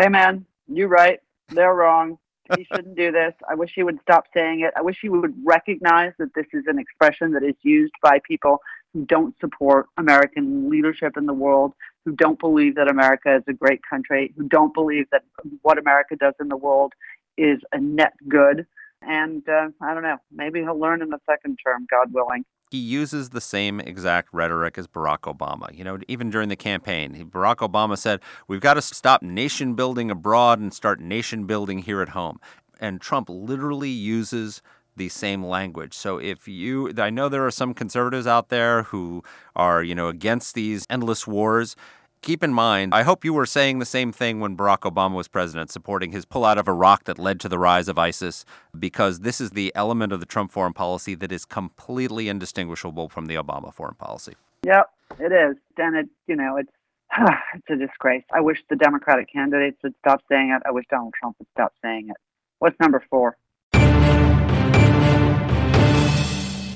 Amen. 0.00 0.46
You're 0.68 0.88
right. 0.88 1.20
They're 1.48 1.74
wrong. 1.74 2.18
He 2.56 2.64
shouldn't 2.72 2.96
do 2.96 3.10
this. 3.12 3.32
I 3.48 3.54
wish 3.54 3.72
he 3.74 3.82
would 3.82 3.98
stop 4.02 4.24
saying 4.34 4.60
it. 4.60 4.72
I 4.76 4.82
wish 4.82 4.98
he 5.00 5.08
would 5.08 5.34
recognize 5.44 6.12
that 6.18 6.34
this 6.34 6.46
is 6.52 6.64
an 6.66 6.78
expression 6.78 7.32
that 7.32 7.42
is 7.42 7.54
used 7.62 7.94
by 8.02 8.20
people 8.26 8.60
who 8.96 9.04
don't 9.04 9.34
support 9.40 9.88
American 9.98 10.70
leadership 10.70 11.18
in 11.18 11.26
the 11.26 11.34
world, 11.34 11.74
who 12.06 12.12
don't 12.12 12.38
believe 12.38 12.76
that 12.76 12.88
America 12.88 13.36
is 13.36 13.42
a 13.46 13.52
great 13.52 13.80
country, 13.88 14.32
who 14.38 14.48
don't 14.48 14.72
believe 14.72 15.04
that 15.12 15.22
what 15.60 15.76
America 15.76 16.16
does 16.16 16.32
in 16.40 16.48
the 16.48 16.56
world 16.56 16.94
is 17.36 17.58
a 17.72 17.78
net 17.78 18.14
good. 18.26 18.66
And 19.02 19.46
uh, 19.46 19.68
I 19.82 19.92
don't 19.92 20.02
know, 20.02 20.16
maybe 20.32 20.60
he'll 20.60 20.80
learn 20.80 21.02
in 21.02 21.10
the 21.10 21.18
second 21.28 21.58
term, 21.64 21.86
God 21.90 22.10
willing. 22.14 22.46
He 22.70 22.78
uses 22.78 23.30
the 23.30 23.40
same 23.42 23.80
exact 23.80 24.30
rhetoric 24.32 24.78
as 24.78 24.88
Barack 24.88 25.20
Obama. 25.32 25.76
You 25.76 25.84
know, 25.84 25.98
even 26.08 26.30
during 26.30 26.48
the 26.48 26.56
campaign, 26.56 27.28
Barack 27.30 27.56
Obama 27.56 27.98
said, 27.98 28.20
We've 28.48 28.62
got 28.62 28.74
to 28.74 28.82
stop 28.82 29.22
nation 29.22 29.74
building 29.74 30.10
abroad 30.10 30.58
and 30.58 30.72
start 30.72 31.00
nation 31.00 31.44
building 31.44 31.80
here 31.80 32.00
at 32.00 32.08
home. 32.08 32.40
And 32.80 32.98
Trump 33.00 33.28
literally 33.28 33.90
uses 33.90 34.62
the 34.96 35.08
same 35.08 35.44
language. 35.44 35.94
So 35.94 36.18
if 36.18 36.48
you 36.48 36.92
I 36.98 37.10
know 37.10 37.28
there 37.28 37.46
are 37.46 37.50
some 37.50 37.74
conservatives 37.74 38.26
out 38.26 38.48
there 38.48 38.84
who 38.84 39.22
are, 39.54 39.82
you 39.82 39.94
know, 39.94 40.08
against 40.08 40.54
these 40.54 40.86
endless 40.90 41.26
wars. 41.26 41.76
Keep 42.22 42.42
in 42.42 42.52
mind, 42.52 42.92
I 42.92 43.02
hope 43.02 43.24
you 43.24 43.32
were 43.32 43.46
saying 43.46 43.78
the 43.78 43.84
same 43.84 44.10
thing 44.10 44.40
when 44.40 44.56
Barack 44.56 44.80
Obama 44.80 45.14
was 45.14 45.28
president, 45.28 45.70
supporting 45.70 46.10
his 46.10 46.24
pullout 46.24 46.56
of 46.56 46.66
Iraq 46.66 47.04
that 47.04 47.18
led 47.18 47.38
to 47.40 47.48
the 47.48 47.58
rise 47.58 47.88
of 47.88 47.98
ISIS, 47.98 48.44
because 48.76 49.20
this 49.20 49.40
is 49.40 49.50
the 49.50 49.70
element 49.76 50.12
of 50.12 50.18
the 50.18 50.26
Trump 50.26 50.50
foreign 50.50 50.72
policy 50.72 51.14
that 51.14 51.30
is 51.30 51.44
completely 51.44 52.28
indistinguishable 52.28 53.08
from 53.08 53.26
the 53.26 53.36
Obama 53.36 53.72
foreign 53.72 53.94
policy. 53.94 54.32
Yep, 54.64 54.90
it 55.20 55.30
is. 55.30 55.56
And 55.76 55.94
it, 55.94 56.08
you 56.26 56.34
know, 56.34 56.56
it's 56.56 56.72
it's 57.54 57.70
a 57.70 57.76
disgrace. 57.76 58.24
I 58.34 58.40
wish 58.40 58.58
the 58.68 58.76
Democratic 58.76 59.32
candidates 59.32 59.78
would 59.82 59.94
stop 60.00 60.22
saying 60.28 60.50
it. 60.50 60.62
I 60.66 60.72
wish 60.72 60.86
Donald 60.90 61.14
Trump 61.18 61.36
would 61.38 61.48
stop 61.52 61.72
saying 61.82 62.08
it. 62.10 62.16
What's 62.58 62.78
number 62.80 63.04
four? 63.10 63.36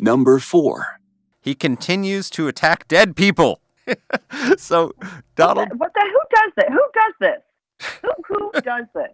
Number 0.00 0.38
four. 0.38 1.00
He 1.40 1.54
continues 1.54 2.30
to 2.30 2.48
attack 2.48 2.86
dead 2.88 3.16
people. 3.16 3.60
so 4.56 4.92
Donald, 5.36 5.68
what 5.70 5.70
the, 5.70 5.76
what 5.76 5.92
the, 5.94 6.04
who 6.06 6.20
does 6.34 6.52
this? 6.56 6.66
Who 6.68 6.84
does 6.94 7.14
this? 7.20 7.90
Who, 8.02 8.12
who 8.28 8.52
does 8.60 8.86
this? 8.94 9.10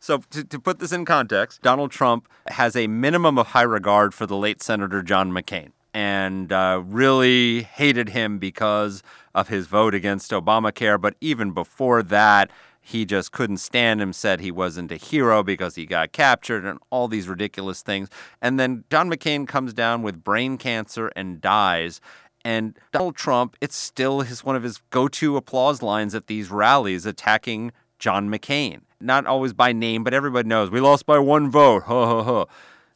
So, 0.00 0.18
to, 0.30 0.44
to, 0.44 0.58
put 0.58 0.78
this 0.78 0.92
in 0.92 1.04
context, 1.04 1.62
Donald 1.62 1.90
Trump 1.90 2.28
has 2.48 2.76
a 2.76 2.86
minimum 2.86 3.38
of 3.38 3.48
high 3.48 3.62
regard 3.62 4.14
for 4.14 4.26
the 4.26 4.36
late 4.36 4.62
Senator 4.62 5.02
John 5.02 5.32
McCain 5.32 5.72
and 5.92 6.52
uh, 6.52 6.82
really 6.84 7.62
hated 7.62 8.10
him 8.10 8.38
because 8.38 9.02
of 9.34 9.48
his 9.48 9.66
vote 9.66 9.94
against 9.94 10.30
Obamacare. 10.30 11.00
But 11.00 11.16
even 11.20 11.50
before 11.52 12.02
that, 12.04 12.50
he 12.84 13.04
just 13.04 13.30
couldn't 13.30 13.58
stand 13.58 14.02
him, 14.02 14.12
said 14.12 14.40
he 14.40 14.50
wasn't 14.50 14.90
a 14.90 14.96
hero 14.96 15.44
because 15.44 15.76
he 15.76 15.86
got 15.86 16.10
captured 16.10 16.64
and 16.64 16.80
all 16.90 17.06
these 17.06 17.28
ridiculous 17.28 17.80
things. 17.80 18.08
And 18.42 18.58
then 18.58 18.84
John 18.90 19.08
McCain 19.08 19.46
comes 19.46 19.72
down 19.72 20.02
with 20.02 20.24
brain 20.24 20.58
cancer 20.58 21.12
and 21.14 21.40
dies. 21.40 22.00
And 22.44 22.76
Donald 22.90 23.14
Trump, 23.14 23.56
it's 23.60 23.76
still 23.76 24.22
his 24.22 24.42
one 24.42 24.56
of 24.56 24.64
his 24.64 24.78
go-to 24.90 25.36
applause 25.36 25.80
lines 25.80 26.12
at 26.12 26.26
these 26.26 26.50
rallies 26.50 27.06
attacking 27.06 27.70
John 28.00 28.28
McCain. 28.28 28.80
Not 29.00 29.26
always 29.26 29.52
by 29.52 29.72
name, 29.72 30.02
but 30.02 30.12
everybody 30.12 30.48
knows 30.48 30.68
we 30.68 30.80
lost 30.80 31.06
by 31.06 31.20
one 31.20 31.50
vote. 31.50 31.84
Ha 31.86 32.06
ha 32.06 32.22
ha. 32.24 32.44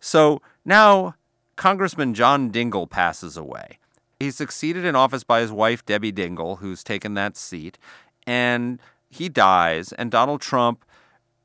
So 0.01 0.43
now 0.65 1.15
Congressman 1.55 2.13
John 2.13 2.51
Dingell 2.51 2.91
passes 2.91 3.37
away. 3.37 3.79
He's 4.19 4.35
succeeded 4.35 4.85
in 4.85 4.97
office 4.97 5.23
by 5.23 5.43
his 5.43 5.53
wife 5.53 5.87
Debbie 5.87 6.13
Dingell, 6.13 6.59
who's 6.59 6.83
taken 6.83 7.15
that 7.15 7.37
seat. 7.37 7.79
And 8.27 8.81
he 9.11 9.29
dies, 9.29 9.93
and 9.93 10.11
Donald 10.11 10.41
Trump 10.41 10.85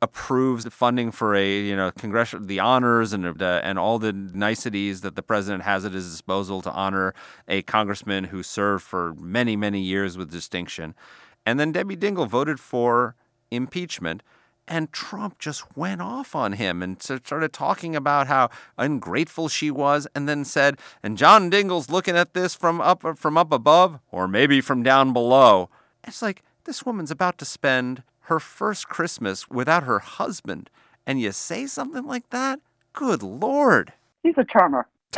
approves 0.01 0.63
the 0.63 0.71
funding 0.71 1.11
for 1.11 1.35
a 1.35 1.59
you 1.59 1.75
know 1.75 1.91
congressional 1.91 2.45
the 2.45 2.59
honors 2.59 3.13
and 3.13 3.41
uh, 3.41 3.61
and 3.63 3.77
all 3.77 3.99
the 3.99 4.11
niceties 4.11 5.01
that 5.01 5.15
the 5.15 5.21
president 5.21 5.63
has 5.63 5.85
at 5.85 5.93
his 5.93 6.09
disposal 6.09 6.61
to 6.61 6.71
honor 6.71 7.13
a 7.47 7.61
congressman 7.61 8.25
who 8.25 8.41
served 8.41 8.83
for 8.83 9.13
many 9.13 9.55
many 9.55 9.79
years 9.79 10.17
with 10.17 10.31
distinction, 10.31 10.95
and 11.45 11.59
then 11.59 11.71
Debbie 11.71 11.97
Dingell 11.97 12.27
voted 12.27 12.59
for 12.59 13.15
impeachment. 13.51 14.23
And 14.67 14.93
Trump 14.93 15.37
just 15.37 15.75
went 15.75 16.01
off 16.01 16.33
on 16.33 16.53
him 16.53 16.81
and 16.81 17.01
started 17.01 17.51
talking 17.51 17.93
about 17.93 18.27
how 18.27 18.49
ungrateful 18.77 19.49
she 19.49 19.69
was, 19.69 20.07
and 20.15 20.29
then 20.29 20.45
said, 20.45 20.79
"And 21.03 21.17
John 21.17 21.49
Dingell's 21.51 21.89
looking 21.89 22.15
at 22.15 22.33
this 22.33 22.55
from 22.55 22.79
up 22.79 23.03
from 23.17 23.37
up 23.37 23.51
above, 23.51 23.99
or 24.11 24.27
maybe 24.29 24.61
from 24.61 24.81
down 24.81 25.13
below." 25.13 25.69
It's 26.05 26.21
like, 26.21 26.43
this 26.63 26.85
woman's 26.85 27.11
about 27.11 27.37
to 27.39 27.45
spend 27.45 28.03
her 28.21 28.39
first 28.39 28.87
Christmas 28.87 29.49
without 29.49 29.83
her 29.83 29.99
husband, 29.99 30.69
and 31.05 31.19
you 31.19 31.31
say 31.31 31.65
something 31.65 32.05
like 32.05 32.29
that? 32.29 32.59
Good 32.93 33.23
Lord. 33.23 33.93
he's 34.23 34.35
a 34.37 34.45
charmer. 34.45 34.87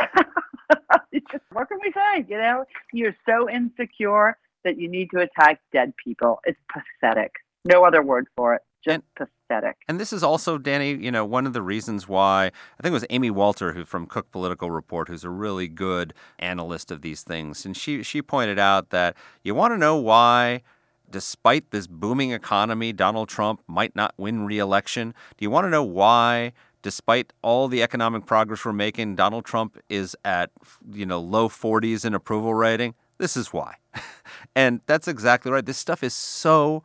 what 1.52 1.68
can 1.68 1.78
we 1.82 1.92
say? 1.92 2.24
You 2.28 2.38
know, 2.38 2.64
you're 2.92 3.16
so 3.26 3.48
insecure 3.48 4.36
that 4.64 4.78
you 4.78 4.88
need 4.88 5.10
to 5.10 5.20
attack 5.20 5.60
dead 5.72 5.92
people. 5.96 6.40
It's 6.44 6.58
pathetic. 6.72 7.32
No 7.64 7.84
other 7.84 8.02
word 8.02 8.26
for 8.36 8.54
it. 8.54 8.62
Just 8.84 8.94
and, 8.94 9.28
pathetic. 9.48 9.76
And 9.88 9.98
this 9.98 10.12
is 10.12 10.22
also, 10.22 10.58
Danny, 10.58 10.92
you 10.92 11.10
know, 11.10 11.24
one 11.24 11.46
of 11.46 11.54
the 11.54 11.62
reasons 11.62 12.06
why 12.06 12.46
I 12.46 12.82
think 12.82 12.90
it 12.90 12.92
was 12.92 13.06
Amy 13.08 13.30
Walter 13.30 13.72
who 13.72 13.84
from 13.84 14.06
Cook 14.06 14.30
Political 14.30 14.70
Report, 14.70 15.08
who's 15.08 15.24
a 15.24 15.30
really 15.30 15.68
good 15.68 16.12
analyst 16.38 16.90
of 16.90 17.00
these 17.00 17.22
things, 17.22 17.64
and 17.64 17.74
she 17.74 18.02
she 18.02 18.20
pointed 18.20 18.58
out 18.58 18.90
that 18.90 19.16
you 19.42 19.54
want 19.54 19.72
to 19.72 19.78
know 19.78 19.96
why 19.96 20.62
despite 21.10 21.70
this 21.70 21.86
booming 21.86 22.32
economy, 22.32 22.92
Donald 22.92 23.28
Trump 23.28 23.62
might 23.66 23.94
not 23.94 24.14
win 24.16 24.44
re-election. 24.46 25.14
Do 25.36 25.44
you 25.44 25.50
want 25.50 25.66
to 25.66 25.70
know 25.70 25.84
why 25.84 26.52
despite 26.82 27.32
all 27.40 27.66
the 27.66 27.82
economic 27.82 28.26
progress 28.26 28.64
we're 28.64 28.72
making, 28.72 29.16
Donald 29.16 29.44
Trump 29.44 29.78
is 29.88 30.14
at 30.24 30.50
you 30.92 31.06
know 31.06 31.20
low 31.20 31.48
40s 31.48 32.04
in 32.04 32.14
approval 32.14 32.54
rating? 32.54 32.94
This 33.18 33.36
is 33.36 33.52
why. 33.52 33.76
and 34.56 34.80
that's 34.86 35.08
exactly 35.08 35.50
right. 35.50 35.64
This 35.64 35.78
stuff 35.78 36.02
is 36.02 36.14
so 36.14 36.82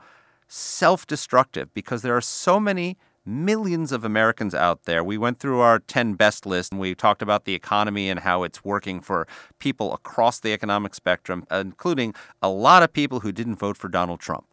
self 0.47 1.05
destructive 1.05 1.73
because 1.73 2.01
there 2.01 2.15
are 2.15 2.21
so 2.21 2.59
many 2.59 2.97
millions 3.25 3.91
of 3.91 4.03
Americans 4.03 4.55
out 4.55 4.83
there. 4.83 5.03
We 5.03 5.17
went 5.17 5.39
through 5.39 5.59
our 5.59 5.79
10 5.79 6.13
best 6.13 6.45
list 6.45 6.71
and 6.71 6.79
we 6.79 6.95
talked 6.95 7.21
about 7.21 7.45
the 7.45 7.53
economy 7.53 8.09
and 8.09 8.19
how 8.19 8.43
it's 8.43 8.63
working 8.63 9.01
for 9.01 9.27
people 9.59 9.93
across 9.93 10.39
the 10.39 10.53
economic 10.53 10.95
spectrum, 10.95 11.45
uh, 11.51 11.57
including 11.57 12.13
a 12.41 12.49
lot 12.49 12.83
of 12.83 12.93
people 12.93 13.21
who 13.21 13.31
didn't 13.31 13.55
vote 13.55 13.77
for 13.77 13.87
Donald 13.89 14.19
Trump. 14.19 14.45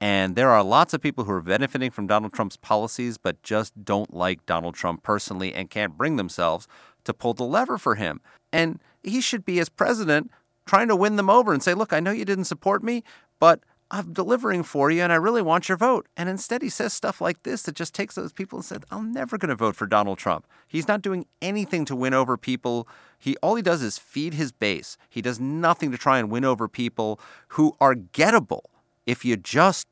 And 0.00 0.36
there 0.36 0.50
are 0.50 0.62
lots 0.62 0.94
of 0.94 1.00
people 1.00 1.24
who 1.24 1.32
are 1.32 1.42
benefiting 1.42 1.90
from 1.90 2.06
Donald 2.06 2.32
Trump's 2.32 2.56
policies, 2.56 3.18
but 3.18 3.42
just 3.42 3.84
don't 3.84 4.14
like 4.14 4.46
Donald 4.46 4.74
Trump 4.74 5.02
personally 5.02 5.52
and 5.52 5.70
can't 5.70 5.96
bring 5.96 6.16
themselves 6.16 6.68
to 7.04 7.12
pull 7.12 7.34
the 7.34 7.44
lever 7.44 7.78
for 7.78 7.96
him. 7.96 8.20
And 8.52 8.78
he 9.02 9.20
should 9.20 9.44
be, 9.44 9.58
as 9.58 9.68
president, 9.68 10.30
trying 10.66 10.88
to 10.88 10.96
win 10.96 11.16
them 11.16 11.30
over 11.30 11.52
and 11.52 11.62
say, 11.62 11.74
look, 11.74 11.92
I 11.92 12.00
know 12.00 12.12
you 12.12 12.24
didn't 12.24 12.44
support 12.44 12.84
me, 12.84 13.02
but 13.40 13.60
I'm 13.90 14.12
delivering 14.12 14.64
for 14.64 14.90
you 14.90 15.02
and 15.02 15.12
I 15.12 15.16
really 15.16 15.40
want 15.40 15.68
your 15.68 15.78
vote. 15.78 16.08
And 16.16 16.28
instead, 16.28 16.60
he 16.60 16.68
says 16.68 16.92
stuff 16.92 17.20
like 17.20 17.42
this 17.42 17.62
that 17.62 17.74
just 17.74 17.94
takes 17.94 18.14
those 18.14 18.32
people 18.32 18.58
and 18.58 18.64
says, 18.64 18.80
I'm 18.90 19.12
never 19.12 19.38
going 19.38 19.48
to 19.48 19.54
vote 19.54 19.76
for 19.76 19.86
Donald 19.86 20.18
Trump. 20.18 20.46
He's 20.66 20.88
not 20.88 21.00
doing 21.00 21.26
anything 21.40 21.84
to 21.86 21.96
win 21.96 22.12
over 22.12 22.36
people. 22.36 22.86
He 23.18 23.36
all 23.38 23.54
he 23.54 23.62
does 23.62 23.82
is 23.82 23.98
feed 23.98 24.34
his 24.34 24.52
base. 24.52 24.98
He 25.08 25.22
does 25.22 25.40
nothing 25.40 25.90
to 25.90 25.98
try 25.98 26.18
and 26.18 26.30
win 26.30 26.44
over 26.44 26.68
people 26.68 27.18
who 27.48 27.76
are 27.80 27.94
gettable. 27.94 28.62
If 29.06 29.24
you 29.24 29.36
just 29.36 29.86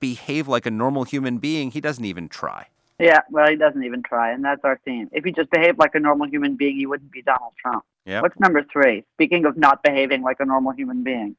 behave 0.00 0.48
like 0.48 0.64
a 0.64 0.70
normal 0.70 1.04
human 1.04 1.38
being, 1.38 1.70
he 1.70 1.80
doesn't 1.80 2.04
even 2.04 2.28
try. 2.28 2.68
Yeah, 2.98 3.20
well, 3.30 3.48
he 3.48 3.56
doesn't 3.56 3.82
even 3.82 4.02
try, 4.02 4.30
and 4.32 4.44
that's 4.44 4.64
our 4.64 4.78
theme. 4.84 5.08
If 5.12 5.24
he 5.24 5.32
just 5.32 5.50
behaved 5.50 5.78
like 5.78 5.94
a 5.94 6.00
normal 6.00 6.28
human 6.28 6.56
being, 6.56 6.76
he 6.76 6.86
wouldn't 6.86 7.10
be 7.10 7.22
Donald 7.22 7.52
Trump. 7.58 7.84
Yep. 8.06 8.22
What's 8.22 8.38
number 8.38 8.62
three? 8.62 9.04
Speaking 9.14 9.46
of 9.46 9.56
not 9.56 9.82
behaving 9.82 10.22
like 10.22 10.38
a 10.40 10.44
normal 10.44 10.72
human 10.72 11.02
being. 11.02 11.34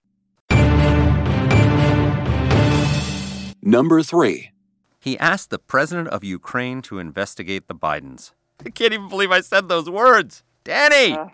Number 3.67 4.03
three. 4.03 4.51
He 4.99 5.17
asked 5.17 5.49
the 5.49 5.57
president 5.57 6.09
of 6.09 6.23
Ukraine 6.23 6.83
to 6.83 6.99
investigate 6.99 7.67
the 7.67 7.73
Bidens. 7.73 8.31
I 8.63 8.69
can't 8.69 8.93
even 8.93 9.09
believe 9.09 9.31
I 9.31 9.41
said 9.41 9.69
those 9.69 9.89
words. 9.89 10.43
Danny! 10.63 11.13
Uh, 11.13 11.29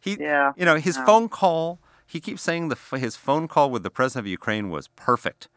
he, 0.00 0.16
yeah, 0.18 0.52
you 0.56 0.64
know, 0.64 0.76
his 0.76 0.96
no. 0.96 1.04
phone 1.04 1.28
call, 1.28 1.78
he 2.06 2.20
keeps 2.20 2.40
saying 2.40 2.70
the, 2.70 2.96
his 2.96 3.16
phone 3.16 3.48
call 3.48 3.70
with 3.70 3.82
the 3.82 3.90
president 3.90 4.24
of 4.24 4.30
Ukraine 4.30 4.70
was 4.70 4.88
perfect. 4.88 5.48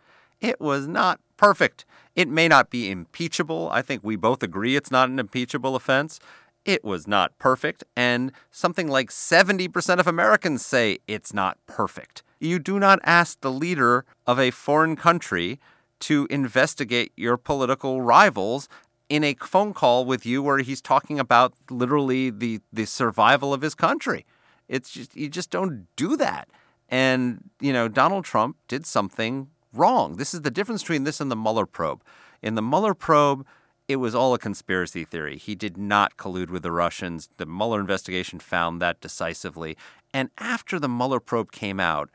It 0.42 0.60
was 0.60 0.86
not 0.86 1.22
perfect. 1.38 1.86
It 2.14 2.28
may 2.28 2.50
not 2.50 2.70
be 2.70 2.92
impeachable. 2.92 3.70
I 3.72 3.82
think 3.82 4.04
we 4.04 4.18
both 4.18 4.44
agree 4.44 4.76
it's 4.76 4.92
not 4.92 5.08
an 5.08 5.18
impeachable 5.18 5.78
offense. 5.78 6.20
It 6.66 6.84
was 6.84 7.08
not 7.08 7.38
perfect, 7.40 7.86
and 7.96 8.34
something 8.52 8.90
like 8.90 9.12
70% 9.12 10.00
of 10.00 10.08
Americans 10.08 10.66
say 10.66 10.98
it's 11.08 11.34
not 11.34 11.58
perfect. 11.68 12.22
You 12.40 12.60
do 12.60 12.80
not 12.80 13.00
ask 13.04 13.40
the 13.40 13.52
leader 13.52 14.04
of 14.28 14.40
a 14.40 14.52
foreign 14.52 14.98
country 14.98 15.60
to 16.02 16.28
investigate 16.30 17.12
your 17.16 17.38
political 17.38 18.02
rivals 18.02 18.68
in 19.10 19.24
a 19.24 19.36
phone 19.36 19.74
call 19.74 20.06
with 20.06 20.26
you 20.26 20.42
where 20.42 20.60
he's 20.60 20.82
talking 20.82 21.20
about 21.20 21.54
literally 21.70 22.30
the, 22.30 22.60
the 22.74 22.86
survival 22.86 23.54
of 23.54 23.62
his 23.62 23.76
country. 23.76 24.26
It's 24.68 24.92
just 24.92 25.16
you 25.16 25.30
just 25.30 25.52
don't 25.52 25.88
do 25.96 26.18
that. 26.18 26.50
And, 26.90 27.50
you 27.60 27.74
know, 27.74 27.88
Donald 27.88 28.26
Trump 28.26 28.58
did 28.68 28.86
something 28.86 29.50
wrong. 29.74 30.18
This 30.18 30.34
is 30.34 30.42
the 30.42 30.52
difference 30.52 30.82
between 30.82 31.04
this 31.04 31.20
and 31.20 31.32
the 31.32 31.36
Mueller 31.36 31.66
probe. 31.66 32.04
In 32.42 32.56
the 32.56 32.62
Mueller 32.62 32.94
probe, 32.94 33.46
it 33.88 33.98
was 33.98 34.16
all 34.16 34.34
a 34.34 34.40
conspiracy 34.40 35.04
theory. 35.04 35.38
He 35.38 35.54
did 35.54 35.78
not 35.78 36.18
collude 36.18 36.50
with 36.50 36.64
the 36.64 36.72
Russians. 36.72 37.30
The 37.38 37.46
Mueller 37.46 37.80
investigation 37.80 38.40
found 38.40 38.82
that 38.82 39.02
decisively. 39.02 39.78
And 40.14 40.30
after 40.38 40.80
the 40.80 40.90
Mueller 40.90 41.20
probe 41.20 41.52
came 41.52 41.80
out, 41.80 42.10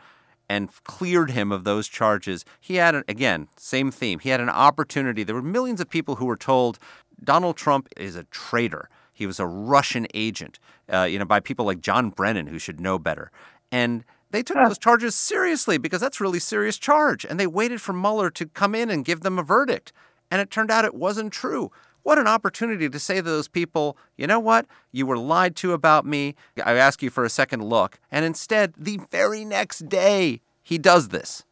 and 0.51 0.69
cleared 0.83 1.31
him 1.31 1.53
of 1.53 1.63
those 1.63 1.87
charges, 1.87 2.45
he 2.61 2.75
had, 2.75 2.97
an, 2.97 3.05
again, 3.07 3.47
same 3.57 3.93
theme. 3.93 4.19
He 4.19 4.31
had 4.31 4.41
an 4.41 4.49
opportunity. 4.49 5.23
There 5.23 5.37
were 5.37 5.43
millions 5.43 5.81
of 5.81 5.89
people 5.89 6.17
who 6.17 6.27
were 6.27 6.37
told 6.37 6.81
Donald 7.23 7.57
Trump 7.57 7.89
is 7.97 8.17
a 8.17 8.25
traitor. 8.25 8.91
He 9.13 9.27
was 9.27 9.39
a 9.39 9.47
Russian 9.47 10.09
agent, 10.13 10.59
uh, 10.93 11.05
you 11.05 11.21
know, 11.21 11.25
by 11.25 11.39
people 11.39 11.67
like 11.67 11.81
John 11.81 12.11
Brennan, 12.11 12.49
who 12.49 12.59
should 12.59 12.81
know 12.81 12.99
better. 12.99 13.31
And 13.71 14.05
they 14.33 14.43
took 14.43 14.57
those 14.57 14.77
charges 14.77 15.15
seriously 15.15 15.79
because 15.79 16.01
that's 16.01 16.21
a 16.21 16.25
really 16.25 16.41
serious 16.41 16.79
charge. 16.79 17.25
And 17.25 17.39
they 17.39 17.47
waited 17.47 17.81
for 17.81 17.93
Mueller 17.93 18.29
to 18.31 18.47
come 18.47 18.75
in 18.75 18.91
and 18.91 19.05
give 19.05 19.21
them 19.21 19.39
a 19.39 19.45
verdict. 19.45 19.93
And 20.33 20.41
it 20.41 20.51
turned 20.51 20.73
out 20.73 20.85
it 20.85 20.95
wasn't 20.95 21.33
true. 21.33 21.71
What 22.03 22.19
an 22.19 22.27
opportunity 22.27 22.89
to 22.89 22.99
say 22.99 23.17
to 23.17 23.23
those 23.23 23.49
people, 23.49 23.97
you 24.17 24.27
know 24.27 24.41
what? 24.41 24.67
You 24.93 25.07
were 25.07 25.19
lied 25.19 25.57
to 25.57 25.73
about 25.73 26.07
me. 26.07 26.35
I 26.65 26.75
ask 26.75 27.03
you 27.03 27.11
for 27.11 27.25
a 27.25 27.31
second 27.31 27.65
look. 27.65 27.99
And 28.11 28.25
instead, 28.25 28.75
the 28.77 29.01
very 29.11 29.45
next 29.45 29.89
day, 29.89 30.41
he 30.63 30.79
does 30.79 31.09
this 31.09 31.45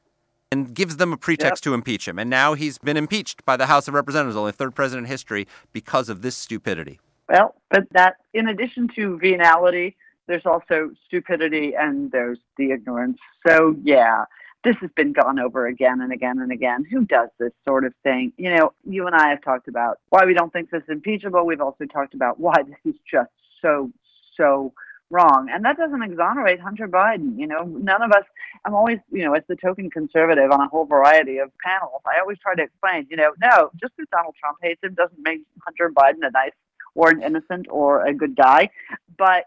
and 0.51 0.75
gives 0.75 0.97
them 0.97 1.13
a 1.13 1.17
pretext 1.17 1.65
yep. 1.65 1.71
to 1.71 1.75
impeach 1.75 2.09
him. 2.09 2.19
And 2.19 2.31
now 2.31 2.55
he's 2.55 2.79
been 2.79 2.97
impeached 2.97 3.45
by 3.45 3.57
the 3.57 3.67
House 3.67 3.89
of 3.89 3.95
Representatives, 3.95 4.37
only 4.37 4.53
third 4.53 4.75
president 4.75 5.07
in 5.07 5.11
history, 5.11 5.47
because 5.73 6.09
of 6.09 6.23
this 6.23 6.37
stupidity. 6.37 7.01
Well, 7.29 7.55
but 7.71 7.85
that, 7.93 8.17
in 8.33 8.49
addition 8.49 8.89
to 8.97 9.19
venality, 9.19 9.97
there's 10.27 10.47
also 10.47 10.91
stupidity 11.07 11.75
and 11.79 12.11
there's 12.11 12.39
the 12.57 12.71
ignorance. 12.71 13.19
So, 13.47 13.77
yeah, 13.83 14.25
this 14.65 14.77
has 14.81 14.91
been 14.97 15.13
gone 15.13 15.39
over 15.39 15.67
again 15.67 16.01
and 16.01 16.13
again 16.13 16.39
and 16.41 16.53
again. 16.53 16.85
Who 16.91 17.05
does 17.05 17.29
this 17.39 17.53
sort 17.67 17.85
of 17.85 17.95
thing? 18.03 18.33
You 18.37 18.55
know, 18.55 18.73
you 18.85 19.07
and 19.07 19.15
I 19.15 19.29
have 19.31 19.43
talked 19.43 19.69
about 19.69 19.99
why 20.09 20.25
we 20.25 20.35
don't 20.35 20.53
think 20.53 20.71
this 20.71 20.83
is 20.83 20.89
impeachable. 20.89 21.47
We've 21.47 21.61
also 21.61 21.85
talked 21.85 22.15
about 22.15 22.41
why 22.41 22.55
this 22.67 22.79
is 22.85 23.01
just 23.11 23.31
so, 23.63 23.91
so 24.37 24.73
wrong. 25.11 25.49
And 25.53 25.65
that 25.65 25.77
doesn't 25.77 26.03
exonerate 26.03 26.61
Hunter 26.61 26.89
Biden. 26.89 27.39
You 27.39 27.47
know, 27.47 27.63
none 27.65 28.03
of 28.03 28.13
us, 28.13 28.25
I'm 28.65 28.75
always, 28.75 28.99
you 29.11 29.25
know, 29.25 29.35
as 29.35 29.43
the 29.49 29.57
token 29.57 29.91
conservative 29.91 30.51
on 30.51 30.61
a 30.61 30.69
whole 30.69 30.87
variety 30.87 31.39
of 31.39 31.51
panels, 31.65 32.03
I 32.05 32.21
always 32.21 32.39
try 32.39 32.55
to 32.55 32.63
explain, 32.63 33.07
you 33.11 33.17
know, 33.17 33.33
no, 33.41 33.71
just 33.81 33.97
because 33.97 34.09
Donald 34.11 34.35
Trump 34.39 34.59
hates 34.63 34.83
him 34.83 34.95
doesn't 34.95 35.23
make 35.23 35.41
Hunter 35.65 35.91
Biden 35.95 36.27
a 36.27 36.31
nice 36.31 36.53
or 36.95 37.11
an 37.11 37.23
innocent 37.23 37.67
or 37.71 38.05
a 38.05 38.13
good 38.13 38.37
guy. 38.37 38.71
But 39.17 39.45